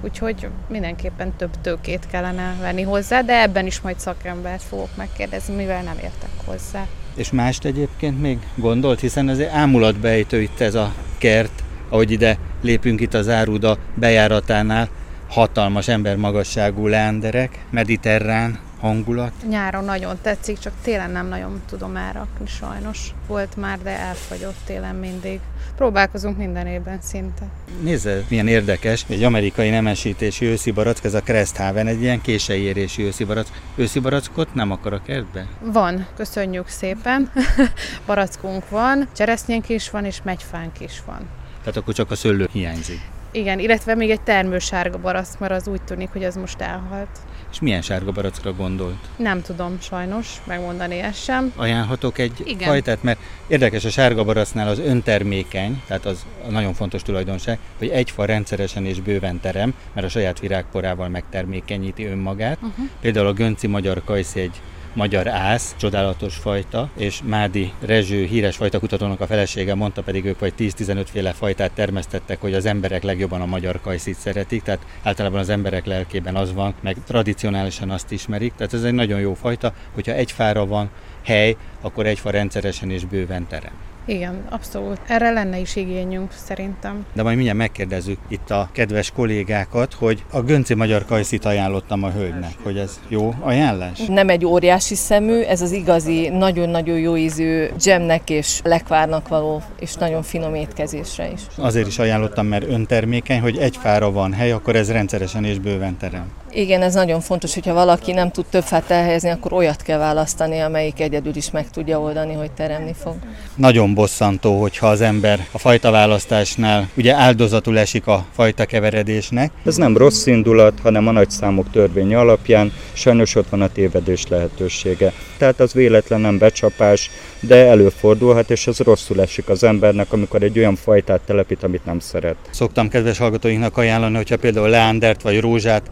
úgyhogy 0.02 0.48
mindenképpen 0.68 1.32
több 1.37 1.61
tőkét 1.61 2.06
kellene 2.11 2.56
venni 2.61 2.82
hozzá, 2.82 3.20
de 3.20 3.40
ebben 3.40 3.66
is 3.66 3.80
majd 3.80 3.98
szakembert 3.98 4.62
fogok 4.62 4.96
megkérdezni, 4.96 5.54
mivel 5.54 5.82
nem 5.82 5.96
értek 5.96 6.30
hozzá. 6.44 6.87
És 7.14 7.30
mást 7.30 7.64
egyébként 7.64 8.20
még 8.20 8.38
gondolt, 8.54 9.00
hiszen 9.00 9.28
ez 9.28 9.40
ámulatbejtő 9.40 10.40
itt 10.40 10.61
ez 10.61 10.74
a 10.74 10.92
kert, 11.18 11.62
ahogy 11.88 12.11
ide 12.11 12.38
lépünk 12.62 13.00
itt 13.00 13.14
az 13.14 13.28
Áruda 13.28 13.78
bejáratánál, 13.94 14.88
hatalmas 15.28 15.88
embermagasságú 15.88 16.87
leánderek, 16.87 17.64
mediterrán 17.70 18.58
hangulat. 18.80 19.32
Nyáron 19.48 19.84
nagyon 19.84 20.18
tetszik, 20.22 20.58
csak 20.58 20.72
télen 20.82 21.11
nem 21.11 21.26
nagyon 21.26 21.62
tudom 21.68 21.96
elrakni 21.96 22.46
sajnos. 22.46 23.14
Volt 23.26 23.56
már, 23.56 23.78
de 23.82 23.98
elfagyott 23.98 24.56
télen 24.64 24.94
mindig. 24.94 25.40
Próbálkozunk 25.79 26.37
minden 26.37 26.67
évben 26.67 26.99
szinte. 27.01 27.47
Nézze, 27.83 28.25
milyen 28.29 28.49
érdekes, 28.49 29.05
egy 29.09 29.23
amerikai 29.23 29.71
nemesítési 29.71 30.45
őszi 30.47 30.71
barack, 30.71 31.05
ez 31.05 31.14
a 31.14 31.21
Cresthaven, 31.21 31.87
egy 31.87 32.03
ilyen 32.03 32.21
kései 32.21 32.62
érésű 32.62 33.05
őszi 33.05 33.25
barack. 33.25 33.49
Őszi 33.75 33.99
barackot 33.99 34.55
nem 34.55 34.71
akar 34.71 34.93
a 34.93 35.03
kertbe? 35.03 35.47
Van, 35.61 36.07
köszönjük 36.17 36.69
szépen. 36.69 37.33
Barackunk 38.07 38.69
van, 38.69 39.09
cseresznyénk 39.17 39.69
is 39.69 39.91
van, 39.91 40.05
és 40.05 40.23
megyfánk 40.23 40.81
is 40.81 41.03
van. 41.07 41.29
Tehát 41.61 41.77
akkor 41.77 41.95
csak 41.95 42.11
a 42.11 42.14
szőlő 42.14 42.49
hiányzik. 42.53 43.01
Igen, 43.38 43.59
illetve 43.59 43.94
még 43.94 44.11
egy 44.11 44.20
termősárga 44.20 44.98
barack, 44.98 45.38
mert 45.38 45.53
az 45.53 45.68
úgy 45.68 45.83
tűnik, 45.83 46.09
hogy 46.12 46.24
az 46.24 46.37
most 46.37 46.61
elhalt. 46.61 47.09
És 47.51 47.61
milyen 47.61 47.83
sárga 47.83 48.12
barackra 48.12 48.53
gondolt? 48.53 49.09
Nem 49.16 49.42
tudom 49.42 49.79
sajnos 49.81 50.37
megmondani 50.44 50.98
ezt 50.98 51.22
sem. 51.22 51.53
Ajánlhatok 51.57 52.18
egy 52.18 52.42
Igen. 52.44 52.68
fajtát, 52.68 53.03
mert 53.03 53.18
érdekes 53.46 53.85
a 53.85 53.90
sárga 53.90 54.24
baracnál 54.24 54.68
az 54.68 54.79
öntermékeny, 54.79 55.83
tehát 55.87 56.05
az 56.05 56.27
a 56.46 56.51
nagyon 56.51 56.74
fontos 56.74 57.03
tulajdonság, 57.03 57.59
hogy 57.79 57.88
egy 57.88 58.11
fa 58.11 58.24
rendszeresen 58.24 58.85
és 58.87 59.01
bőven 59.01 59.40
terem, 59.40 59.74
mert 59.92 60.07
a 60.07 60.11
saját 60.11 60.40
virágporával 60.40 61.09
megtermékenyíti 61.09 62.05
önmagát. 62.05 62.59
Uh-huh. 62.62 62.87
Például 63.01 63.27
a 63.27 63.33
Gönci 63.33 63.66
magyar 63.66 64.03
kajszi 64.05 64.40
egy 64.40 64.61
magyar 64.92 65.29
ász, 65.29 65.74
csodálatos 65.77 66.37
fajta, 66.37 66.90
és 66.96 67.20
Mádi 67.24 67.72
Rezső 67.81 68.24
híres 68.24 68.57
fajtakutatónak 68.57 69.20
a 69.20 69.27
felesége 69.27 69.74
mondta 69.74 70.03
pedig 70.03 70.24
ők 70.24 70.38
vagy 70.38 70.53
10-15 70.59 71.07
féle 71.11 71.33
fajtát 71.33 71.72
termesztettek, 71.72 72.40
hogy 72.40 72.55
az 72.55 72.66
emberek 72.66 73.03
legjobban 73.03 73.40
a 73.40 73.46
magyar 73.46 73.81
kajszit 73.81 74.16
szeretik, 74.18 74.62
tehát 74.62 74.87
általában 75.03 75.40
az 75.40 75.48
emberek 75.48 75.87
lelkében 75.87 76.37
az 76.37 76.55
van, 76.55 76.74
meg 76.81 76.96
tradicionálisan 77.07 77.90
azt 77.90 78.12
ismerik, 78.12 78.53
tehát 78.57 78.74
ez 78.74 78.83
egy 78.83 78.94
nagyon 78.94 79.20
jó 79.20 79.35
fajta, 79.35 79.72
hogyha 79.94 80.12
egy 80.12 80.33
fára 80.33 80.66
van 80.66 80.90
hely, 81.24 81.57
akkor 81.81 82.07
egy 82.07 82.18
fa 82.18 82.31
rendszeresen 82.31 82.90
és 82.90 83.05
bőven 83.05 83.46
terem. 83.46 83.88
Igen, 84.09 84.44
abszolút. 84.51 85.01
Erre 85.07 85.31
lenne 85.31 85.59
is 85.59 85.77
igényünk 85.77 86.33
szerintem. 86.33 87.07
De 87.14 87.23
majd 87.23 87.35
mindjárt 87.35 87.59
megkérdezzük 87.59 88.18
itt 88.29 88.51
a 88.51 88.68
kedves 88.73 89.11
kollégákat, 89.11 89.92
hogy 89.94 90.25
a 90.33 90.40
Gönci 90.40 90.75
Magyar 90.75 91.05
Kajszit 91.05 91.44
ajánlottam 91.44 92.03
a 92.03 92.11
hölgynek, 92.11 92.53
hogy 92.62 92.79
ez 92.79 93.01
jó 93.09 93.35
ajánlás? 93.40 93.99
Nem 94.07 94.29
egy 94.29 94.44
óriási 94.44 94.94
szemű, 94.94 95.40
ez 95.40 95.61
az 95.61 95.73
igazi, 95.73 96.29
nagyon-nagyon 96.29 96.99
jó 96.99 97.16
ízű 97.16 97.66
dzsemnek 97.77 98.31
és 98.31 98.61
lekvárnak 98.64 99.29
való, 99.29 99.62
és 99.81 99.94
nagyon 99.94 100.23
finom 100.23 100.55
étkezésre 100.55 101.31
is. 101.33 101.40
Azért 101.57 101.87
is 101.87 101.99
ajánlottam, 101.99 102.47
mert 102.47 102.68
öntermékeny, 102.68 103.40
hogy 103.40 103.57
egy 103.57 103.77
fára 103.77 104.11
van 104.11 104.33
hely, 104.33 104.53
akkor 104.53 104.77
ez 104.77 104.90
rendszeresen 104.90 105.44
és 105.44 105.59
bőven 105.59 105.97
terem. 105.97 106.33
Igen, 106.59 106.83
ez 106.83 106.94
nagyon 106.94 107.21
fontos, 107.21 107.55
hogyha 107.55 107.75
valaki 107.75 108.12
nem 108.12 108.31
tud 108.31 108.44
több 108.51 108.62
fát 108.62 108.90
elhelyezni, 108.90 109.31
akkor 109.31 109.53
olyat 109.53 109.83
kell 109.83 109.99
választani, 109.99 110.59
amelyik 110.61 111.01
egyedül 111.01 111.37
is 111.37 111.51
meg 111.51 111.71
tudja 111.71 112.01
oldani, 112.01 112.35
hogy 112.35 112.51
teremni 112.51 112.94
fog. 113.03 113.14
Nagyon 113.55 113.94
bosszantó, 113.94 114.61
hogyha 114.61 114.87
az 114.87 115.01
ember 115.01 115.47
a 115.53 115.59
fajta 115.59 115.90
választásnál 115.90 116.88
ugye 116.97 117.14
áldozatul 117.14 117.79
esik 117.79 118.07
a 118.07 118.25
fajta 118.33 118.64
keveredésnek. 118.64 119.51
Ez 119.64 119.77
nem 119.77 119.97
rossz 119.97 120.27
indulat, 120.27 120.81
hanem 120.83 121.07
a 121.07 121.11
nagyszámok 121.11 121.71
törvénye 121.71 122.18
alapján 122.18 122.73
sajnos 122.92 123.35
ott 123.35 123.49
van 123.49 123.62
a 123.62 123.68
tévedés 123.68 124.27
lehetősége. 124.29 125.12
Tehát 125.37 125.61
az 125.61 125.73
véletlen 125.73 126.21
nem 126.21 126.38
becsapás, 126.38 127.11
de 127.40 127.66
előfordulhat, 127.66 128.51
és 128.51 128.66
ez 128.66 128.79
rosszul 128.79 129.21
esik 129.21 129.49
az 129.49 129.64
embernek, 129.64 130.12
amikor 130.12 130.42
egy 130.42 130.59
olyan 130.59 130.77
fajtát 130.77 131.21
telepít, 131.21 131.62
amit 131.62 131.85
nem 131.85 131.99
szeret. 131.99 132.37
Szoktam 132.51 132.88
kedves 132.88 133.18
hallgatóinknak 133.18 133.77
ajánlani, 133.77 134.16
hogyha 134.16 134.37
például 134.37 134.68
leándert 134.68 135.23
vagy 135.23 135.40
rózsát 135.40 135.90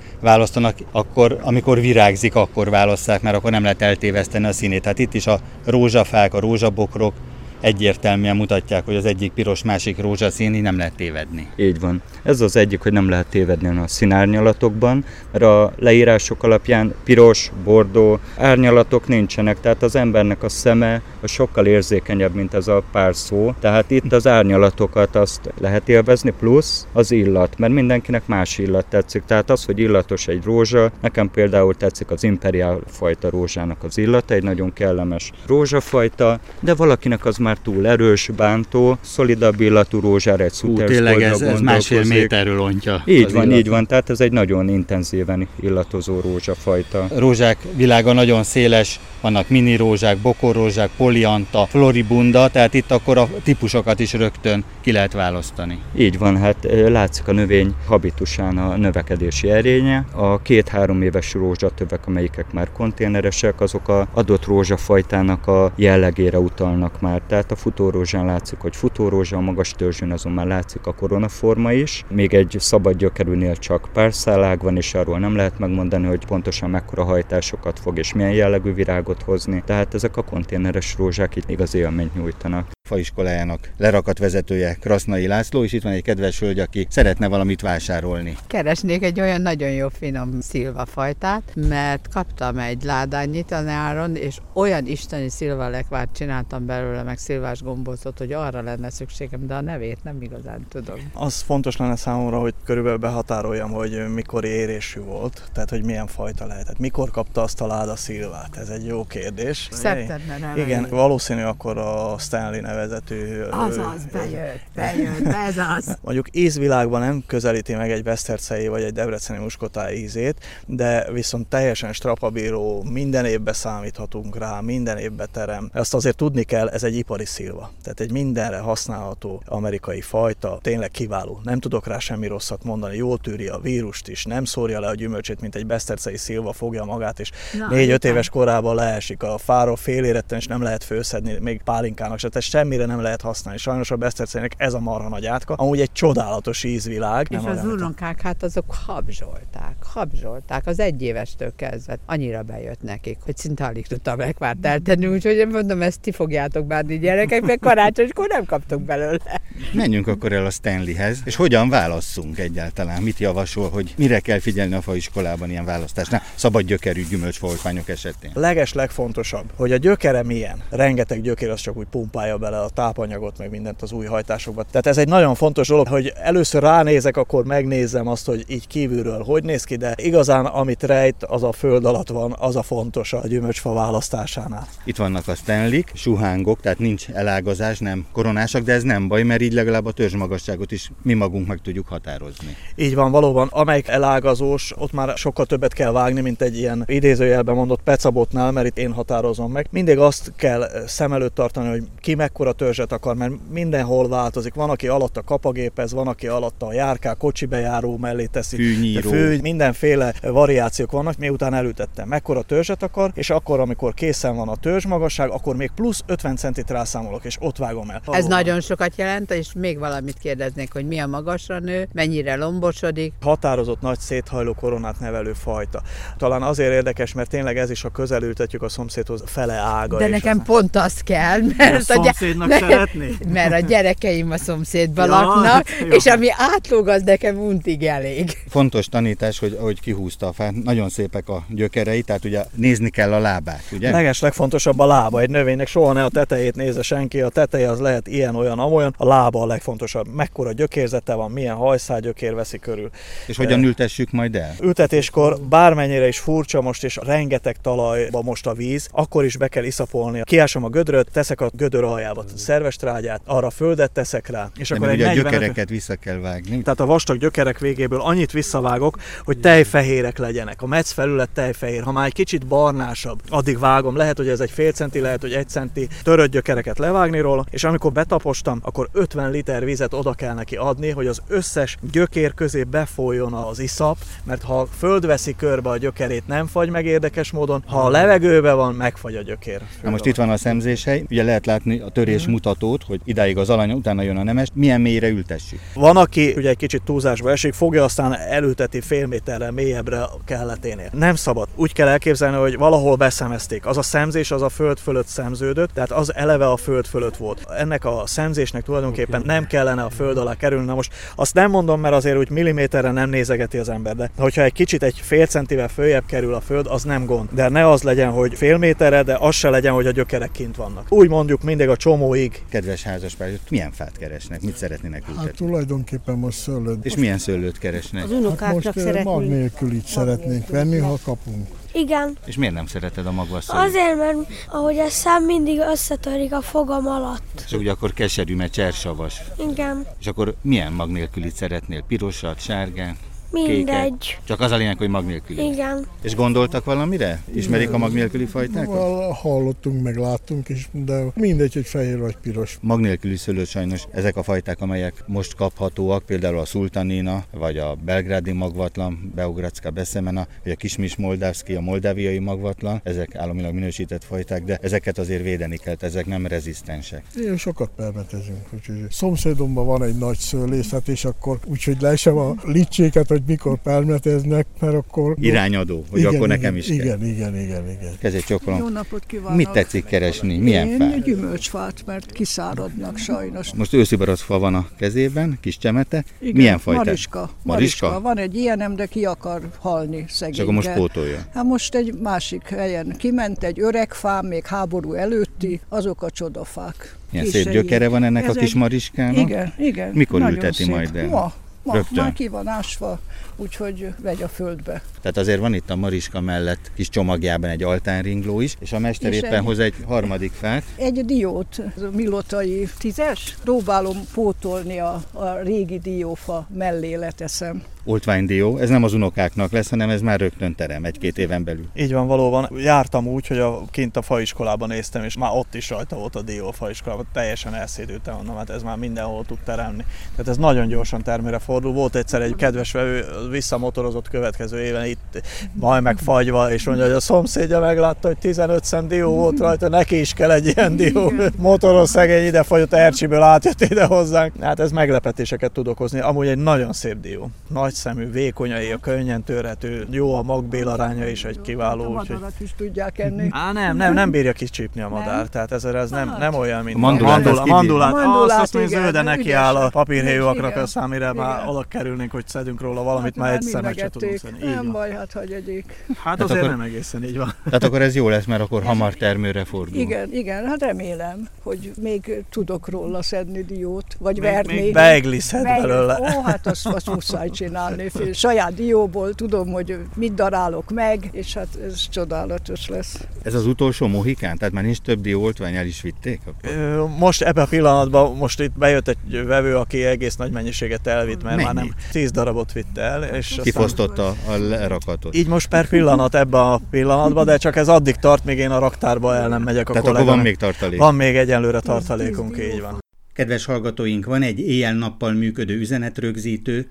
választanak, 0.60 0.88
akkor 0.92 1.38
amikor 1.42 1.80
virágzik, 1.80 2.34
akkor 2.34 2.70
válasszák, 2.70 3.22
mert 3.22 3.36
akkor 3.36 3.50
nem 3.50 3.62
lehet 3.62 3.82
eltéveszteni 3.82 4.46
a 4.46 4.52
színét. 4.52 4.82
Tehát 4.82 4.98
itt 4.98 5.14
is 5.14 5.26
a 5.26 5.40
rózsafák, 5.64 6.34
a 6.34 6.40
rózsabokrok, 6.40 7.14
egyértelműen 7.60 8.36
mutatják, 8.36 8.84
hogy 8.84 8.96
az 8.96 9.04
egyik 9.04 9.32
piros, 9.32 9.62
másik 9.62 9.98
rózsaszín, 9.98 10.54
így 10.54 10.62
nem 10.62 10.76
lehet 10.76 10.96
tévedni. 10.96 11.48
Így 11.56 11.80
van. 11.80 12.02
Ez 12.22 12.40
az 12.40 12.56
egyik, 12.56 12.80
hogy 12.80 12.92
nem 12.92 13.08
lehet 13.08 13.26
tévedni 13.26 13.78
a 13.78 13.86
színárnyalatokban, 13.86 15.04
mert 15.32 15.44
a 15.44 15.72
leírások 15.78 16.42
alapján 16.42 16.94
piros, 17.04 17.50
bordó 17.64 18.18
árnyalatok 18.36 19.08
nincsenek, 19.08 19.60
tehát 19.60 19.82
az 19.82 19.96
embernek 19.96 20.42
a 20.42 20.48
szeme 20.48 21.02
a 21.20 21.26
sokkal 21.26 21.66
érzékenyebb, 21.66 22.34
mint 22.34 22.54
ez 22.54 22.68
a 22.68 22.82
pár 22.92 23.16
szó. 23.16 23.54
Tehát 23.60 23.90
itt 23.90 24.12
az 24.12 24.26
árnyalatokat 24.26 25.16
azt 25.16 25.52
lehet 25.60 25.88
élvezni, 25.88 26.30
plusz 26.38 26.86
az 26.92 27.10
illat, 27.10 27.58
mert 27.58 27.72
mindenkinek 27.72 28.26
más 28.26 28.58
illat 28.58 28.86
tetszik. 28.86 29.22
Tehát 29.26 29.50
az, 29.50 29.64
hogy 29.64 29.78
illatos 29.78 30.28
egy 30.28 30.44
rózsa, 30.44 30.90
nekem 31.00 31.30
például 31.30 31.74
tetszik 31.74 32.10
az 32.10 32.24
imperiál 32.24 32.80
fajta 32.86 33.30
rózsának 33.30 33.84
az 33.84 33.98
illata, 33.98 34.34
egy 34.34 34.42
nagyon 34.42 34.72
kellemes 34.72 35.32
rózsafajta, 35.46 36.40
de 36.60 36.74
valakinek 36.74 37.24
az 37.24 37.38
már 37.46 37.58
túl 37.62 37.86
erős, 37.86 38.30
bántó, 38.36 38.98
szolidabb 39.00 39.60
illatú 39.60 40.00
rózsára 40.00 40.44
egy 40.44 40.58
Hú, 40.60 40.74
tényleg 40.74 41.22
ez, 41.22 41.40
ez 41.40 41.60
másfél 41.60 42.04
méterről 42.04 42.60
ontja. 42.60 43.02
Így 43.04 43.32
van, 43.32 43.46
illat. 43.46 43.58
így 43.58 43.68
van, 43.68 43.86
tehát 43.86 44.10
ez 44.10 44.20
egy 44.20 44.32
nagyon 44.32 44.68
intenzíven 44.68 45.48
illatozó 45.60 46.20
rózsafajta. 46.20 47.02
A 47.02 47.18
rózsák 47.18 47.58
világa 47.76 48.12
nagyon 48.12 48.42
széles, 48.42 49.00
vannak 49.20 49.48
mini 49.48 49.76
rózsák, 49.76 50.16
bokorrózsák, 50.16 50.90
polianta, 50.96 51.66
floribunda, 51.66 52.48
tehát 52.48 52.74
itt 52.74 52.90
akkor 52.90 53.18
a 53.18 53.28
típusokat 53.42 54.00
is 54.00 54.12
rögtön 54.12 54.64
ki 54.80 54.92
lehet 54.92 55.12
választani. 55.12 55.78
Így 55.96 56.18
van, 56.18 56.36
hát 56.36 56.56
látszik 56.88 57.28
a 57.28 57.32
növény 57.32 57.74
habitusán 57.86 58.58
a 58.58 58.76
növekedési 58.76 59.50
erénye. 59.50 60.04
A 60.12 60.42
két-három 60.42 61.02
éves 61.02 61.32
rózsatövek, 61.32 62.06
amelyikek 62.06 62.52
már 62.52 62.68
konténeresek, 62.72 63.60
azok 63.60 63.88
a 63.88 64.08
adott 64.14 64.44
rózsafajtának 64.44 65.46
a 65.46 65.72
jellegére 65.76 66.38
utalnak 66.38 67.00
már. 67.00 67.20
Tehát 67.28 67.35
a 67.44 67.56
futórózsán 67.56 68.26
látszik, 68.26 68.58
hogy 68.58 68.76
futórózsa, 68.76 69.36
a 69.36 69.40
magas 69.40 69.70
törzsön 69.70 70.12
azon 70.12 70.32
már 70.32 70.46
látszik 70.46 70.86
a 70.86 70.94
koronaforma 70.94 71.72
is. 71.72 72.04
Még 72.08 72.34
egy 72.34 72.56
szabad 72.58 72.96
gyökerűnél 72.96 73.56
csak 73.56 73.88
pár 73.92 74.14
szalág 74.14 74.62
van, 74.62 74.76
és 74.76 74.94
arról 74.94 75.18
nem 75.18 75.36
lehet 75.36 75.58
megmondani, 75.58 76.06
hogy 76.06 76.26
pontosan 76.26 76.70
mekkora 76.70 77.04
hajtásokat 77.04 77.78
fog 77.78 77.98
és 77.98 78.12
milyen 78.12 78.32
jellegű 78.32 78.72
virágot 78.72 79.22
hozni. 79.22 79.62
Tehát 79.66 79.94
ezek 79.94 80.16
a 80.16 80.22
konténeres 80.22 80.94
rózsák 80.98 81.36
itt 81.36 81.50
igaz 81.50 81.74
élményt 81.74 82.14
nyújtanak 82.14 82.74
faiskolájának 82.86 83.70
lerakat 83.76 84.18
vezetője 84.18 84.74
Krasznai 84.74 85.26
László, 85.26 85.64
és 85.64 85.72
itt 85.72 85.82
van 85.82 85.92
egy 85.92 86.02
kedves 86.02 86.40
hölgy, 86.40 86.58
aki 86.58 86.86
szeretne 86.90 87.28
valamit 87.28 87.60
vásárolni. 87.60 88.36
Keresnék 88.46 89.02
egy 89.02 89.20
olyan 89.20 89.40
nagyon 89.40 89.70
jó 89.70 89.88
finom 89.88 90.40
szilvafajtát, 90.40 91.42
mert 91.54 92.08
kaptam 92.08 92.58
egy 92.58 92.82
ládányit 92.82 93.52
a 93.52 93.60
nyáron, 93.60 94.16
és 94.16 94.38
olyan 94.52 94.86
isteni 94.86 95.28
szilvalekvárt 95.28 96.16
csináltam 96.16 96.66
belőle, 96.66 97.02
meg 97.02 97.18
szilvás 97.26 97.62
gombócot, 97.62 98.18
hogy 98.18 98.32
arra 98.32 98.62
lenne 98.62 98.90
szükségem, 98.90 99.46
de 99.46 99.54
a 99.54 99.60
nevét 99.60 99.98
nem 100.02 100.22
igazán 100.22 100.66
tudom. 100.68 101.10
Az 101.12 101.40
fontos 101.40 101.76
lenne 101.76 101.96
számomra, 101.96 102.38
hogy 102.38 102.54
körülbelül 102.64 102.98
behatároljam, 102.98 103.70
hogy 103.70 104.12
mikor 104.14 104.44
érésű 104.44 105.00
volt, 105.00 105.42
tehát 105.52 105.70
hogy 105.70 105.84
milyen 105.84 106.06
fajta 106.06 106.46
lehetett. 106.46 106.78
Mikor 106.78 107.10
kapta 107.10 107.42
azt 107.42 107.60
a 107.60 107.66
láda 107.66 107.96
szilvát? 107.96 108.56
Ez 108.56 108.68
egy 108.68 108.86
jó 108.86 109.04
kérdés. 109.04 109.68
Szeptember 109.72 110.58
Igen, 110.58 110.86
valószínű 110.90 111.42
akkor 111.42 111.78
a 111.78 112.18
Stanley 112.18 112.60
nevezetű... 112.60 113.40
Azaz, 113.50 114.04
bejött, 114.12 114.60
bejött, 114.74 115.26
ez 115.26 115.56
az. 115.76 115.96
Mondjuk 116.04 116.28
ízvilágban 116.32 117.00
nem 117.00 117.22
közelíti 117.26 117.74
meg 117.74 117.90
egy 117.90 118.02
Besztercei 118.02 118.68
vagy 118.68 118.82
egy 118.82 118.92
Debreceni 118.92 119.38
muskotá 119.38 119.92
ízét, 119.92 120.44
de 120.66 121.12
viszont 121.12 121.46
teljesen 121.46 121.92
strapabíró, 121.92 122.82
minden 122.90 123.24
évbe 123.24 123.52
számíthatunk 123.52 124.38
rá, 124.38 124.60
minden 124.60 124.98
évbe 124.98 125.26
terem. 125.26 125.70
Ezt 125.72 125.94
azért 125.94 126.16
tudni 126.16 126.42
kell, 126.42 126.68
ez 126.68 126.82
egy 126.82 126.96
ipari 126.96 127.15
szilva. 127.24 127.70
Tehát 127.82 128.00
egy 128.00 128.12
mindenre 128.12 128.58
használható 128.58 129.42
amerikai 129.46 130.00
fajta, 130.00 130.58
tényleg 130.62 130.90
kiváló. 130.90 131.40
Nem 131.42 131.58
tudok 131.58 131.86
rá 131.86 131.98
semmi 131.98 132.26
rosszat 132.26 132.64
mondani, 132.64 132.96
jól 132.96 133.18
tűri 133.18 133.46
a 133.46 133.58
vírust 133.58 134.08
is, 134.08 134.24
nem 134.24 134.44
szórja 134.44 134.80
le 134.80 134.86
a 134.86 134.94
gyümölcsét, 134.94 135.40
mint 135.40 135.54
egy 135.54 135.66
Besztercei 135.66 136.16
szilva 136.16 136.52
fogja 136.52 136.84
magát, 136.84 137.20
és 137.20 137.30
négy-öt 137.68 138.04
éves 138.04 138.28
korában 138.28 138.74
leesik 138.74 139.22
a 139.22 139.38
fáról 139.38 139.76
fél 139.76 140.04
éretten, 140.04 140.38
és 140.38 140.46
nem 140.46 140.62
lehet 140.62 140.84
főszedni, 140.84 141.36
még 141.40 141.62
pálinkának 141.62 142.18
se, 142.18 142.28
tehát 142.28 142.48
semmire 142.48 142.86
nem 142.86 143.00
lehet 143.00 143.20
használni. 143.20 143.58
Sajnos 143.58 143.90
a 143.90 143.96
Beszterceinek 143.96 144.54
ez 144.56 144.74
a 144.74 144.80
marha 144.80 145.08
nagy 145.08 145.26
átka. 145.26 145.54
Amúgy 145.54 145.80
egy 145.80 145.92
csodálatos 145.92 146.64
ízvilág. 146.64 147.26
És 147.30 147.38
az 147.44 147.64
unokák, 147.64 148.20
hát 148.20 148.42
azok 148.42 148.74
habzsolták, 148.86 149.76
habzsolták 149.84 150.66
az 150.66 150.78
egyévestől 150.78 151.52
kezdve. 151.56 151.98
Annyira 152.06 152.42
bejött 152.42 152.82
nekik, 152.82 153.18
hogy 153.24 153.36
szinte 153.36 153.64
alig 153.64 153.86
tudtam 153.86 154.16
megvárt 154.16 154.66
eltenni, 154.66 155.06
úgyhogy 155.06 155.46
mondom, 155.50 155.82
ezt 155.82 156.00
ti 156.00 156.12
fogjátok 156.12 156.66
bánni 156.66 156.98
gyerekek, 157.06 157.42
meg 157.42 157.58
karácsonykor 157.58 158.28
nem 158.28 158.44
kaptok 158.44 158.82
belőle. 158.82 159.40
Menjünk 159.72 160.06
akkor 160.06 160.32
el 160.32 160.46
a 160.46 160.50
Stanleyhez, 160.50 161.18
és 161.24 161.36
hogyan 161.36 161.68
válasszunk 161.68 162.38
egyáltalán? 162.38 163.02
Mit 163.02 163.18
javasol, 163.18 163.70
hogy 163.70 163.94
mire 163.96 164.20
kell 164.20 164.38
figyelni 164.38 164.74
a 164.74 164.80
faiskolában 164.80 165.50
ilyen 165.50 165.64
választásnál, 165.64 166.22
szabad 166.34 166.62
gyökerű 166.62 167.04
gyümölcsfoltványok 167.08 167.88
esetén? 167.88 168.30
Leges 168.34 168.72
legfontosabb, 168.72 169.44
hogy 169.56 169.72
a 169.72 169.76
gyökere 169.76 170.22
milyen. 170.22 170.62
Rengeteg 170.70 171.22
gyökér 171.22 171.50
az 171.50 171.60
csak 171.60 171.76
úgy 171.76 171.86
pumpálja 171.90 172.36
bele 172.36 172.58
a 172.58 172.68
tápanyagot, 172.68 173.38
meg 173.38 173.50
mindent 173.50 173.82
az 173.82 173.92
új 173.92 174.06
hajtásokba. 174.06 174.62
Tehát 174.62 174.86
ez 174.86 174.98
egy 174.98 175.08
nagyon 175.08 175.34
fontos 175.34 175.68
dolog, 175.68 175.88
hogy 175.88 176.12
először 176.22 176.62
ránézek, 176.62 177.16
akkor 177.16 177.44
megnézem 177.44 178.08
azt, 178.08 178.26
hogy 178.26 178.44
így 178.48 178.66
kívülről 178.66 179.22
hogy 179.22 179.44
néz 179.44 179.64
ki, 179.64 179.76
de 179.76 179.94
igazán 179.96 180.44
amit 180.44 180.82
rejt, 180.82 181.24
az 181.24 181.42
a 181.42 181.52
föld 181.52 181.84
alatt 181.84 182.08
van, 182.08 182.34
az 182.38 182.56
a 182.56 182.62
fontos 182.62 183.12
a 183.12 183.26
gyümölcsfa 183.26 183.72
választásánál. 183.72 184.66
Itt 184.84 184.96
vannak 184.96 185.28
a 185.28 185.34
Stanley, 185.34 185.80
suhángok, 185.92 186.60
tehát 186.60 186.78
nincs 186.78 187.08
elágazás, 187.08 187.78
nem 187.78 188.06
koronásak, 188.12 188.62
de 188.62 188.72
ez 188.72 188.82
nem 188.82 189.08
baj, 189.08 189.22
mert 189.22 189.42
így 189.42 189.52
legalább 189.56 189.86
a 189.86 189.92
törzsmagasságot 189.92 190.72
is 190.72 190.90
mi 191.02 191.14
magunk 191.14 191.46
meg 191.46 191.58
tudjuk 191.62 191.86
határozni. 191.86 192.56
Így 192.76 192.94
van, 192.94 193.10
valóban, 193.10 193.48
amelyik 193.50 193.88
elágazós, 193.88 194.72
ott 194.78 194.92
már 194.92 195.16
sokkal 195.16 195.46
többet 195.46 195.72
kell 195.72 195.92
vágni, 195.92 196.20
mint 196.20 196.42
egy 196.42 196.58
ilyen 196.58 196.84
idézőjelben 196.86 197.54
mondott 197.54 197.82
pecabotnál, 197.82 198.50
mert 198.50 198.66
itt 198.66 198.78
én 198.78 198.92
határozom 198.92 199.52
meg. 199.52 199.66
Mindig 199.70 199.98
azt 199.98 200.32
kell 200.36 200.68
szem 200.86 201.12
előtt 201.12 201.34
tartani, 201.34 201.68
hogy 201.68 201.82
ki 202.00 202.14
mekkora 202.14 202.52
törzset 202.52 202.92
akar, 202.92 203.16
mert 203.16 203.32
mindenhol 203.50 204.08
változik. 204.08 204.54
Van, 204.54 204.70
aki 204.70 204.88
alatt 204.88 205.16
a 205.16 205.22
kapagépez, 205.22 205.92
van, 205.92 206.08
aki 206.08 206.26
alatt 206.26 206.62
a 206.62 206.72
járká, 206.72 207.14
kocsi 207.14 207.46
bejáró 207.46 207.96
mellé 207.96 208.24
teszi. 208.24 208.56
Fűnyíró. 208.56 209.10
Fű, 209.10 209.38
mindenféle 209.40 210.14
variációk 210.22 210.90
vannak, 210.90 211.16
miután 211.16 211.54
elütettem. 211.54 212.08
Mekkora 212.08 212.42
törzset 212.42 212.82
akar, 212.82 213.10
és 213.14 213.30
akkor, 213.30 213.60
amikor 213.60 213.94
készen 213.94 214.36
van 214.36 214.48
a 214.48 214.56
törzs 214.56 214.84
magasság, 214.84 215.30
akkor 215.30 215.56
még 215.56 215.70
plusz 215.74 216.02
50 216.06 216.36
centit 216.36 216.70
rászámolok, 216.70 217.24
és 217.24 217.36
ott 217.40 217.56
vágom 217.56 217.90
el. 217.90 218.02
Ez 218.06 218.26
nagyon 218.26 218.60
sokat 218.60 218.92
jelent, 218.96 219.30
és 219.30 219.45
még 219.54 219.78
valamit 219.78 220.18
kérdeznék, 220.18 220.72
hogy 220.72 220.86
mi 220.86 220.98
a 220.98 221.06
magasra 221.06 221.58
nő, 221.58 221.88
mennyire 221.92 222.36
lombosodik. 222.36 223.12
Határozott 223.20 223.80
nagy 223.80 223.98
széthajló 223.98 224.54
koronát 224.54 225.00
nevelő 225.00 225.32
fajta. 225.32 225.82
Talán 226.18 226.42
azért 226.42 226.72
érdekes, 226.72 227.12
mert 227.12 227.30
tényleg 227.30 227.56
ez 227.56 227.70
is, 227.70 227.82
ha 227.82 227.88
közelültetjük 227.88 228.62
a 228.62 228.68
szomszédhoz, 228.68 229.22
fele 229.26 229.54
ága. 229.54 229.98
De 229.98 230.08
nekem 230.08 230.38
az... 230.38 230.46
pont 230.46 230.76
az 230.76 231.00
kell, 231.00 231.40
mert 231.56 231.74
a, 231.74 231.76
a 231.76 231.80
szomszédnak 231.80 232.48
gy- 232.48 232.58
szeretni? 232.58 233.16
Mert 233.28 233.52
a 233.52 233.58
gyerekeim 233.58 234.30
a 234.30 234.36
szomszédban 234.36 235.08
ja, 235.08 235.12
laknak, 235.12 235.68
hát, 235.68 235.68
és 235.90 236.06
ami 236.06 236.28
átlóg, 236.36 236.88
az 236.88 237.02
nekem 237.02 237.36
untig 237.38 237.82
elég. 237.82 238.38
Fontos 238.48 238.86
tanítás, 238.86 239.38
hogy 239.38 239.56
ahogy 239.60 239.80
kihúzta 239.80 240.26
a 240.26 240.32
fát, 240.32 240.52
nagyon 240.52 240.88
szépek 240.88 241.28
a 241.28 241.44
gyökerei, 241.48 242.02
tehát 242.02 242.24
ugye 242.24 242.44
nézni 242.54 242.90
kell 242.90 243.12
a 243.12 243.18
lábát, 243.18 243.62
ugye? 243.72 243.90
Leges 243.90 244.20
legfontosabb 244.20 244.78
a 244.78 244.86
lába. 244.86 245.20
Egy 245.20 245.30
növénynek 245.30 245.66
soha 245.66 245.92
ne 245.92 246.04
a 246.04 246.08
tetejét 246.08 246.56
nézze 246.56 246.82
senki, 246.82 247.20
a 247.20 247.28
teteje 247.28 247.70
az 247.70 247.80
lehet 247.80 248.06
ilyen, 248.06 248.34
olyan, 248.34 248.58
amolyan, 248.58 248.94
a 248.98 249.06
lába 249.06 249.35
a 249.42 249.46
legfontosabb. 249.46 250.14
Mekkora 250.14 250.52
gyökérzete 250.52 251.14
van, 251.14 251.30
milyen 251.30 251.54
hajszál 251.54 252.00
gyökér 252.00 252.34
veszi 252.34 252.58
körül. 252.58 252.90
És 253.26 253.36
hogyan 253.36 253.62
ültessük 253.64 254.10
majd 254.10 254.34
el? 254.36 254.54
Ültetéskor 254.60 255.40
bármennyire 255.40 256.08
is 256.08 256.18
furcsa 256.18 256.60
most, 256.60 256.84
és 256.84 256.98
rengeteg 257.02 257.56
talajba 257.60 258.22
most 258.22 258.46
a 258.46 258.54
víz, 258.54 258.88
akkor 258.92 259.24
is 259.24 259.36
be 259.36 259.48
kell 259.48 259.64
iszapolni. 259.64 260.20
Kiásom 260.24 260.64
a 260.64 260.68
gödröt, 260.68 261.10
teszek 261.12 261.40
a 261.40 261.50
gödör 261.54 261.84
aljába 261.84 262.24
szerves 262.34 262.76
trágyát, 262.76 263.20
arra 263.24 263.50
földet 263.50 263.90
teszek 263.90 264.28
rá, 264.28 264.50
és 264.58 264.68
De 264.68 264.74
akkor 264.74 264.88
egy 264.88 264.94
ugye 264.94 265.04
a 265.04 265.06
40 265.06 265.30
gyökereket 265.30 265.68
vissza 265.68 265.94
kell 265.94 266.18
vágni. 266.18 266.62
tehát 266.62 266.80
a 266.80 266.86
vastag 266.86 267.18
gyökerek 267.18 267.58
végéből 267.58 268.00
annyit 268.00 268.32
visszavágok, 268.32 268.98
hogy 269.24 269.38
tejfehérek 269.38 270.18
legyenek. 270.18 270.62
A 270.62 270.66
metsz 270.66 270.92
felület 270.92 271.28
tejfehér. 271.34 271.82
Ha 271.82 271.92
már 271.92 272.06
egy 272.06 272.12
kicsit 272.12 272.46
barnásabb, 272.46 273.20
addig 273.28 273.58
vágom. 273.58 273.96
Lehet, 273.96 274.16
hogy 274.16 274.28
ez 274.28 274.40
egy 274.40 274.50
fél 274.50 274.72
centi, 274.72 275.00
lehet, 275.00 275.20
hogy 275.20 275.32
egy 275.32 275.48
centi 275.48 275.88
törött 276.02 276.30
gyökereket 276.30 276.78
levágni 276.78 277.20
róla, 277.20 277.44
és 277.50 277.64
amikor 277.64 277.92
betapostam, 277.92 278.60
akkor 278.62 278.88
50 279.16 279.30
liter 279.30 279.64
vizet 279.64 279.94
oda 279.94 280.12
kell 280.12 280.34
neki 280.34 280.56
adni, 280.56 280.90
hogy 280.90 281.06
az 281.06 281.20
összes 281.28 281.76
gyökér 281.92 282.34
közé 282.34 282.62
befolyjon 282.62 283.32
az 283.32 283.58
iszap, 283.58 283.96
mert 284.24 284.42
ha 284.42 284.66
föld 284.78 285.06
veszi 285.06 285.36
körbe 285.36 285.68
a 285.70 285.76
gyökerét, 285.76 286.26
nem 286.26 286.46
fagy 286.46 286.70
meg 286.70 286.86
érdekes 286.86 287.30
módon, 287.30 287.64
ha 287.66 287.80
a 287.80 287.88
levegőben 287.88 288.56
van, 288.56 288.74
megfagy 288.74 289.14
a 289.14 289.22
gyökér. 289.22 289.60
Na 289.82 289.90
most 289.90 290.04
itt 290.04 290.14
van 290.16 290.30
a 290.30 290.36
szemzéshely, 290.36 291.04
ugye 291.10 291.22
lehet 291.22 291.46
látni 291.46 291.80
a 291.80 291.88
törés 291.88 292.22
Mhm. 292.22 292.30
mutatót, 292.30 292.82
hogy 292.84 293.00
idáig 293.04 293.38
az 293.38 293.50
alany, 293.50 293.72
utána 293.72 294.02
jön 294.02 294.16
a 294.16 294.22
nemes, 294.22 294.48
milyen 294.54 294.80
mélyre 294.80 295.08
ültessük. 295.08 295.60
Van, 295.74 295.96
aki 295.96 296.32
ugye 296.36 296.48
egy 296.48 296.56
kicsit 296.56 296.82
túlzásba 296.82 297.30
esik, 297.30 297.52
fogja, 297.52 297.84
aztán 297.84 298.14
elülteti 298.18 298.80
fél 298.80 299.06
méterrel 299.06 299.50
mélyebbre 299.50 300.02
a 300.02 300.18
kelleténél. 300.24 300.90
Nem 300.92 301.14
szabad. 301.14 301.48
Úgy 301.54 301.72
kell 301.72 301.88
elképzelni, 301.88 302.36
hogy 302.36 302.56
valahol 302.56 302.96
beszemezték. 302.96 303.66
Az 303.66 303.76
a 303.76 303.82
szemzés 303.82 304.30
az 304.30 304.42
a 304.42 304.48
föld 304.48 304.78
fölött 304.78 305.06
szemződött, 305.06 305.70
tehát 305.74 305.90
az 305.90 306.14
eleve 306.14 306.46
a 306.50 306.56
föld 306.56 306.86
fölött 306.86 307.16
volt. 307.16 307.44
Ennek 307.58 307.84
a 307.84 308.02
szemzésnek 308.06 308.62
tulajdonképpen 308.62 309.05
nem 309.24 309.46
kellene 309.46 309.82
a 309.82 309.90
föld 309.90 310.18
alá 310.18 310.34
kerülni. 310.34 310.66
Na 310.66 310.74
most 310.74 310.92
azt 311.14 311.34
nem 311.34 311.50
mondom, 311.50 311.80
mert 311.80 311.94
azért 311.94 312.16
úgy 312.16 312.30
milliméterre 312.30 312.90
nem 312.90 313.10
nézegeti 313.10 313.58
az 313.58 313.68
ember, 313.68 313.96
de 313.96 314.10
hogyha 314.16 314.42
egy 314.42 314.52
kicsit 314.52 314.82
egy 314.82 315.00
fél 315.02 315.26
centivel 315.26 315.68
följebb 315.68 316.06
kerül 316.06 316.34
a 316.34 316.40
föld, 316.40 316.66
az 316.66 316.82
nem 316.82 317.04
gond. 317.04 317.28
De 317.32 317.48
ne 317.48 317.68
az 317.68 317.82
legyen, 317.82 318.10
hogy 318.10 318.34
fél 318.34 318.56
méterre, 318.56 319.02
de 319.02 319.16
az 319.20 319.34
se 319.34 319.50
legyen, 319.50 319.72
hogy 319.72 319.86
a 319.86 319.90
gyökerek 319.90 320.30
kint 320.30 320.56
vannak. 320.56 320.86
Úgy 320.88 321.08
mondjuk 321.08 321.42
mindig 321.42 321.68
a 321.68 321.76
csomóig. 321.76 322.42
Kedves 322.48 322.82
házaspár, 322.82 323.30
milyen 323.48 323.72
fát 323.72 323.92
keresnek, 323.98 324.40
mit 324.40 324.56
szeretnének 324.56 325.02
ültetni? 325.08 325.26
Hát 325.26 325.36
tulajdonképpen 325.36 326.18
most 326.18 326.38
szőlőt. 326.38 326.84
És 326.84 326.96
milyen 326.96 327.18
szőlőt 327.18 327.58
keresnek? 327.58 328.04
Az 328.04 328.10
unokáknak 328.10 328.64
hát 328.64 328.74
most 328.74 329.04
mag 329.04 329.28
nélkülit 329.28 329.86
szeretnénk 329.86 330.48
venni, 330.48 330.78
ha 330.78 330.98
kapunk. 331.04 331.46
Igen. 331.76 332.16
És 332.26 332.36
miért 332.36 332.54
nem 332.54 332.66
szereted 332.66 333.06
a 333.06 333.12
magvas? 333.12 333.44
Azért, 333.48 333.96
mert 333.96 334.16
ahogy 334.48 334.78
a 334.78 334.88
szám 334.88 335.24
mindig 335.24 335.58
összetörik 335.58 336.32
a 336.32 336.40
fogam 336.40 336.86
alatt. 336.86 337.42
És 337.46 337.52
ugye 337.52 337.70
akkor 337.70 337.92
keserű, 337.92 338.34
mert 338.36 338.52
csersavas. 338.52 339.20
Igen. 339.50 339.86
És 340.00 340.06
akkor 340.06 340.34
milyen 340.42 340.72
mag 340.72 340.90
nélkülit 340.90 341.34
szeretnél? 341.34 341.82
Pirosat, 341.88 342.40
sárgát? 342.40 342.96
Mindegy. 343.42 343.98
Kéket? 343.98 344.20
Csak 344.24 344.40
az 344.40 344.50
a 344.50 344.56
lényeg, 344.56 344.78
hogy 344.78 344.88
mag 344.88 345.06
nélküli. 345.06 345.46
Igen. 345.46 345.86
És 346.02 346.14
gondoltak 346.14 346.64
valamire? 346.64 347.22
Ismerik 347.34 347.72
a 347.72 347.78
mag 347.78 347.92
nélküli 347.92 348.24
fajtákat? 348.24 348.66
Val- 348.66 349.14
hallottunk, 349.16 349.82
meg 349.82 349.96
láttunk 349.96 350.48
is, 350.48 350.68
de 350.72 351.02
mindegy, 351.14 351.52
hogy 351.52 351.66
fehér 351.66 351.98
vagy 351.98 352.16
piros. 352.16 352.58
Mag 352.60 352.80
nélküli 352.80 353.16
szőlő 353.16 353.44
sajnos 353.44 353.82
ezek 353.90 354.16
a 354.16 354.22
fajták, 354.22 354.60
amelyek 354.60 355.04
most 355.06 355.34
kaphatóak, 355.34 356.04
például 356.06 356.38
a 356.38 356.44
szultanina, 356.44 357.24
vagy 357.32 357.58
a 357.58 357.74
belgrádi 357.84 358.32
magvatlan, 358.32 359.12
Beogracka 359.14 359.70
beszemena, 359.70 360.26
vagy 360.42 360.52
a 360.52 360.56
kismis 360.56 360.96
moldávszki, 360.96 361.54
a 361.54 361.60
moldáviai 361.60 362.18
magvatlan, 362.18 362.80
ezek 362.84 363.14
államilag 363.14 363.54
minősített 363.54 364.04
fajták, 364.04 364.44
de 364.44 364.58
ezeket 364.62 364.98
azért 364.98 365.22
védeni 365.22 365.56
kell, 365.56 365.74
ezek 365.80 366.06
nem 366.06 366.26
rezisztensek. 366.26 367.02
Én 367.24 367.36
sokat 367.36 367.70
permetezünk, 367.76 368.46
úgyhogy 368.54 368.86
szomszédomban 368.90 369.66
van 369.66 369.82
egy 369.82 369.96
nagy 369.96 370.18
szőlészet, 370.18 370.88
és 370.88 371.04
akkor 371.04 371.38
úgyhogy 371.44 371.80
leesem 371.80 372.16
a 372.16 372.34
licséket, 372.44 373.08
hogy 373.08 373.22
mikor 373.26 373.58
permeteznek, 373.62 374.46
mert 374.60 374.74
akkor... 374.74 375.16
Irányadó, 375.20 375.84
hogy 375.90 375.98
igen, 376.00 376.14
akkor 376.14 376.26
igen, 376.26 376.38
nekem 376.38 376.56
is 376.56 376.66
kell. 376.66 376.74
igen, 376.76 377.04
igen, 377.04 377.36
igen, 377.40 377.70
igen. 377.70 377.92
Kezét 378.00 378.24
csókolom. 378.24 378.58
Jó 378.58 378.68
napot 378.68 379.04
kívánok! 379.06 379.36
Mit 379.36 379.50
tetszik 379.50 379.84
keresni? 379.84 380.38
Milyen 380.38 380.66
Én 380.68 380.78
fát? 380.78 381.02
gyümölcsfát, 381.02 381.82
mert 381.86 382.12
kiszáradnak 382.12 382.96
sajnos. 382.98 383.54
Most 383.54 383.72
őszi 383.72 383.96
barackfa 383.96 384.38
van 384.38 384.54
a 384.54 384.68
kezében, 384.78 385.38
kis 385.40 385.58
csemete. 385.58 386.04
Igen, 386.20 386.34
Milyen 386.36 386.58
fajta? 386.58 386.84
Mariska. 386.84 387.18
Mariska? 387.42 387.86
Mariska. 387.86 388.00
Van 388.00 388.18
egy 388.18 388.34
ilyenem, 388.36 388.76
de 388.76 388.86
ki 388.86 389.04
akar 389.04 389.40
halni 389.58 390.04
szegényke. 390.08 390.36
És 390.36 390.42
akkor 390.42 390.54
most 390.54 390.72
pótolja. 390.72 391.18
Hát 391.34 391.44
most 391.44 391.74
egy 391.74 391.94
másik 392.02 392.42
helyen 392.48 392.94
kiment 392.98 393.44
egy 393.44 393.60
öreg 393.60 393.92
fám, 393.92 394.26
még 394.26 394.46
háború 394.46 394.92
előtti, 394.92 395.60
azok 395.68 396.02
a 396.02 396.10
csodafák. 396.10 396.96
Ilyen 397.10 397.26
szép 397.26 397.50
gyökere 397.50 397.88
van 397.88 398.04
ennek 398.04 398.24
Ez 398.24 398.36
a 398.36 398.38
kis 398.38 398.50
egy- 398.50 398.56
mariskának? 398.56 399.16
Igen, 399.16 399.52
igen. 399.58 399.90
Mikor 399.94 400.20
ülteti 400.20 400.54
szép. 400.62 400.66
majd 400.68 400.96
el? 400.96 401.08
Ma, 401.08 401.32
ma 401.66 401.74
Rögtön? 401.74 402.02
már 402.02 402.12
ki 402.12 402.28
van 402.28 402.46
ásva, 402.48 402.98
úgyhogy 403.36 403.94
vegy 404.02 404.22
a 404.22 404.28
földbe. 404.28 404.82
Tehát 405.00 405.16
azért 405.16 405.40
van 405.40 405.54
itt 405.54 405.70
a 405.70 405.76
Mariska 405.76 406.20
mellett 406.20 406.70
kis 406.74 406.88
csomagjában 406.88 407.50
egy 407.50 407.62
altánringló 407.62 408.40
is, 408.40 408.56
és 408.60 408.72
a 408.72 408.78
mester 408.78 409.10
És 409.12 409.16
éppen 409.16 409.32
egy- 409.32 409.44
hoz 409.44 409.58
egy 409.58 409.74
harmadik 409.86 410.32
fát. 410.32 410.62
Egy 410.76 411.04
diót, 411.04 411.60
ez 411.76 411.82
a 411.82 411.90
milotai 411.90 412.68
tízes, 412.78 413.36
próbálom 413.42 413.96
pótolni 414.14 414.78
a, 414.78 415.02
a 415.12 415.38
régi 415.42 415.78
diófa 415.78 416.46
mellé 416.54 416.94
leteszem. 416.94 417.62
Oltványdió, 417.88 418.56
ez 418.56 418.68
nem 418.68 418.82
az 418.82 418.92
unokáknak 418.92 419.52
lesz, 419.52 419.70
hanem 419.70 419.90
ez 419.90 420.00
már 420.00 420.20
rögtön 420.20 420.54
terem, 420.54 420.84
egy-két 420.84 421.18
éven 421.18 421.44
belül. 421.44 421.66
Így 421.76 421.92
van, 421.92 422.06
valóban. 422.06 422.48
Jártam 422.56 423.06
úgy, 423.06 423.26
hogy 423.26 423.38
a, 423.38 423.62
kint 423.70 423.96
a 423.96 424.02
faiskolában 424.02 424.68
néztem, 424.68 425.04
és 425.04 425.16
már 425.16 425.30
ott 425.34 425.54
is 425.54 425.70
rajta 425.70 425.96
volt 425.96 426.16
a 426.16 426.22
dió 426.22 426.48
a 426.48 426.52
faiskolában. 426.52 427.06
Teljesen 427.12 427.54
elszédültem, 427.54 428.14
mondom, 428.14 428.36
hát 428.36 428.50
ez 428.50 428.62
már 428.62 428.76
mindenhol 428.76 429.24
tud 429.24 429.38
teremni. 429.44 429.84
Tehát 430.10 430.28
ez 430.28 430.36
nagyon 430.36 430.66
gyorsan 430.66 431.02
termőre 431.02 431.38
fordul. 431.38 431.72
Volt 431.72 431.96
egyszer 431.96 432.22
egy 432.22 432.34
kedves 432.36 432.72
vevő, 432.72 433.04
visszamotorozott 433.30 434.08
következő 434.08 434.60
éven 434.60 434.86
itt, 434.86 435.22
majd 435.52 435.82
meg 435.82 435.98
fagyva, 435.98 436.52
és 436.52 436.64
mondja, 436.64 436.84
hogy 436.84 436.94
a 436.94 437.00
szomszédja 437.00 437.60
meglátta, 437.60 438.08
hogy 438.08 438.18
15 438.18 438.64
szem 438.64 438.88
dió 438.88 439.10
volt 439.14 439.38
rajta, 439.38 439.68
neki 439.68 440.00
is 440.00 440.12
kell 440.12 440.30
egy 440.30 440.46
ilyen 440.46 440.76
dió. 440.76 441.12
Motoros 441.36 441.88
szegény 441.88 442.26
ide 442.26 442.42
fagyott, 442.42 442.72
Ercsiből 442.72 443.22
átjött 443.22 443.60
ide 443.60 443.84
hozzánk. 443.84 444.32
Hát 444.40 444.60
ez 444.60 444.70
meglepetéseket 444.70 445.52
tud 445.52 445.68
okozni. 445.68 446.00
Amúgy 446.00 446.26
egy 446.26 446.38
nagyon 446.38 446.72
szép 446.72 447.00
dió. 447.00 447.30
Nagy 447.48 447.74
szemű, 447.76 448.10
vékonyai, 448.10 448.70
a 448.72 448.76
könnyen 448.78 449.22
törhető, 449.22 449.86
jó 449.90 450.14
a 450.14 450.22
magbélaránya 450.22 451.08
is 451.08 451.24
egy 451.24 451.40
kiváló. 451.40 451.84
A 451.84 451.86
úgyhogy- 451.88 452.08
madarak 452.08 452.32
is 452.38 452.54
tudják 452.56 452.98
enni. 452.98 453.28
Á, 453.30 453.52
nem, 453.52 453.76
nem, 453.76 453.94
nem 453.94 454.10
bírja 454.10 454.32
kicsípni 454.32 454.80
a 454.80 454.88
madár, 454.88 455.26
tehát 455.26 455.52
ez, 455.52 455.64
ez 455.64 455.90
nem, 455.90 456.16
nem 456.18 456.34
olyan, 456.34 456.64
mint 456.64 456.76
A 456.76 456.78
mandulát 456.78 457.12
mandula, 457.12 457.30
azt 457.32 457.38
kibírja. 457.42 457.56
mandulát, 457.56 457.92
Mandulát, 457.92 458.40
azt, 458.40 458.54
azt 458.54 458.54
igen, 458.54 458.82
zölde 458.82 459.02
neki 459.02 459.32
áll 459.32 459.56
a 459.56 459.68
papírhéjúakra, 459.68 460.40
Igen. 460.46 460.52
persze, 460.52 460.80
amire 460.80 461.12
már 461.12 461.48
oda 461.48 461.62
kerülnénk, 461.68 462.10
hogy 462.10 462.26
szedünk 462.28 462.60
róla 462.60 462.82
valamit, 462.82 463.14
Hát 463.16 463.24
már 463.24 463.34
egy 463.34 463.42
szemet 463.42 463.78
sem 463.78 463.88
tudunk 463.88 464.16
szedni. 464.18 464.44
Nem 464.44 464.72
baj, 464.72 464.90
hát 464.92 465.12
hagyjegyék. 465.12 465.84
Hát 465.88 465.96
Hát 466.04 466.20
azért 466.20 466.38
akkor- 466.38 466.50
nem 466.56 466.60
egészen 466.60 467.04
így 467.04 467.16
van. 467.16 467.32
Tehát 467.44 467.64
akkor 467.64 467.82
ez 467.82 467.94
jó 467.94 468.08
lesz, 468.08 468.24
mert 468.24 468.40
akkor 468.40 468.62
hamar 468.62 468.94
termőre 468.94 469.44
fordul. 469.44 469.80
Igen, 469.80 470.12
igen, 470.12 470.46
hát 470.46 470.60
remélem, 470.62 471.28
hogy 471.42 471.72
még 471.82 472.24
tudok 472.30 472.68
róla 472.68 473.02
szedni 473.02 473.42
diót, 473.44 473.96
vagy 473.98 474.18
Még- 474.20 474.30
verni. 474.30 474.54
még 474.60 474.72
beegliszed 474.72 475.42
Beegli- 475.42 475.66
belőle. 475.66 475.98
Ó, 476.00 476.22
hát 476.22 476.46
azt, 476.46 476.66
azt 476.66 476.90
muszáj 476.90 477.28
csinálni. 477.30 477.65
Fél- 477.74 478.14
Saját 478.14 478.54
dióból 478.54 479.14
tudom, 479.14 479.48
hogy 479.52 479.78
mit 479.94 480.14
darálok 480.14 480.70
meg, 480.70 481.08
és 481.12 481.34
hát 481.34 481.48
ez 481.66 481.88
csodálatos 481.88 482.68
lesz. 482.68 483.00
Ez 483.22 483.34
az 483.34 483.46
utolsó 483.46 483.86
mohikán, 483.86 484.36
tehát 484.38 484.54
már 484.54 484.64
nincs 484.64 484.78
több 484.78 485.00
dióoltvány, 485.00 485.54
el 485.54 485.66
is 485.66 485.80
vitték? 485.82 486.20
Akkor? 486.26 486.88
Most 486.98 487.22
ebben 487.22 487.44
a 487.44 487.46
pillanatban, 487.46 488.16
most 488.16 488.40
itt 488.40 488.58
bejött 488.58 488.88
egy 488.88 489.24
vevő, 489.26 489.56
aki 489.56 489.84
egész 489.84 490.16
nagy 490.16 490.30
mennyiséget 490.30 490.86
elvitt, 490.86 491.22
mert 491.22 491.42
már 491.42 491.54
nem? 491.54 491.74
10 491.92 492.10
darabot 492.10 492.52
vitt 492.52 492.78
el. 492.78 493.02
És 493.02 493.28
aztán- 493.28 493.44
Kifosztotta 493.44 494.06
a 494.28 494.36
lerakatot. 494.38 495.14
Így 495.16 495.26
most 495.26 495.48
per 495.48 495.68
pillanat 495.68 496.14
ebben 496.14 496.40
a 496.40 496.60
pillanatban, 496.70 497.24
de 497.26 497.36
csak 497.36 497.56
ez 497.56 497.68
addig 497.68 497.94
tart, 497.96 498.24
míg 498.24 498.38
én 498.38 498.50
a 498.50 498.58
raktárba 498.58 499.14
el 499.14 499.28
nem 499.28 499.42
megyek 499.42 499.68
a 499.68 499.72
Tehát 499.72 499.88
akkor 499.88 500.04
van 500.04 500.18
még 500.18 500.36
tartalék. 500.36 500.78
Van 500.78 500.94
még 500.94 501.16
egyelőre 501.16 501.60
tartalékunk, 501.60 502.38
így 502.38 502.60
van. 502.60 502.78
Kedves 503.12 503.44
hallgatóink, 503.44 504.04
van 504.04 504.22
egy 504.22 504.38
éjjel-nappal 504.40 505.12
működő 505.12 505.58
üzenetrögzítő, 505.58 506.70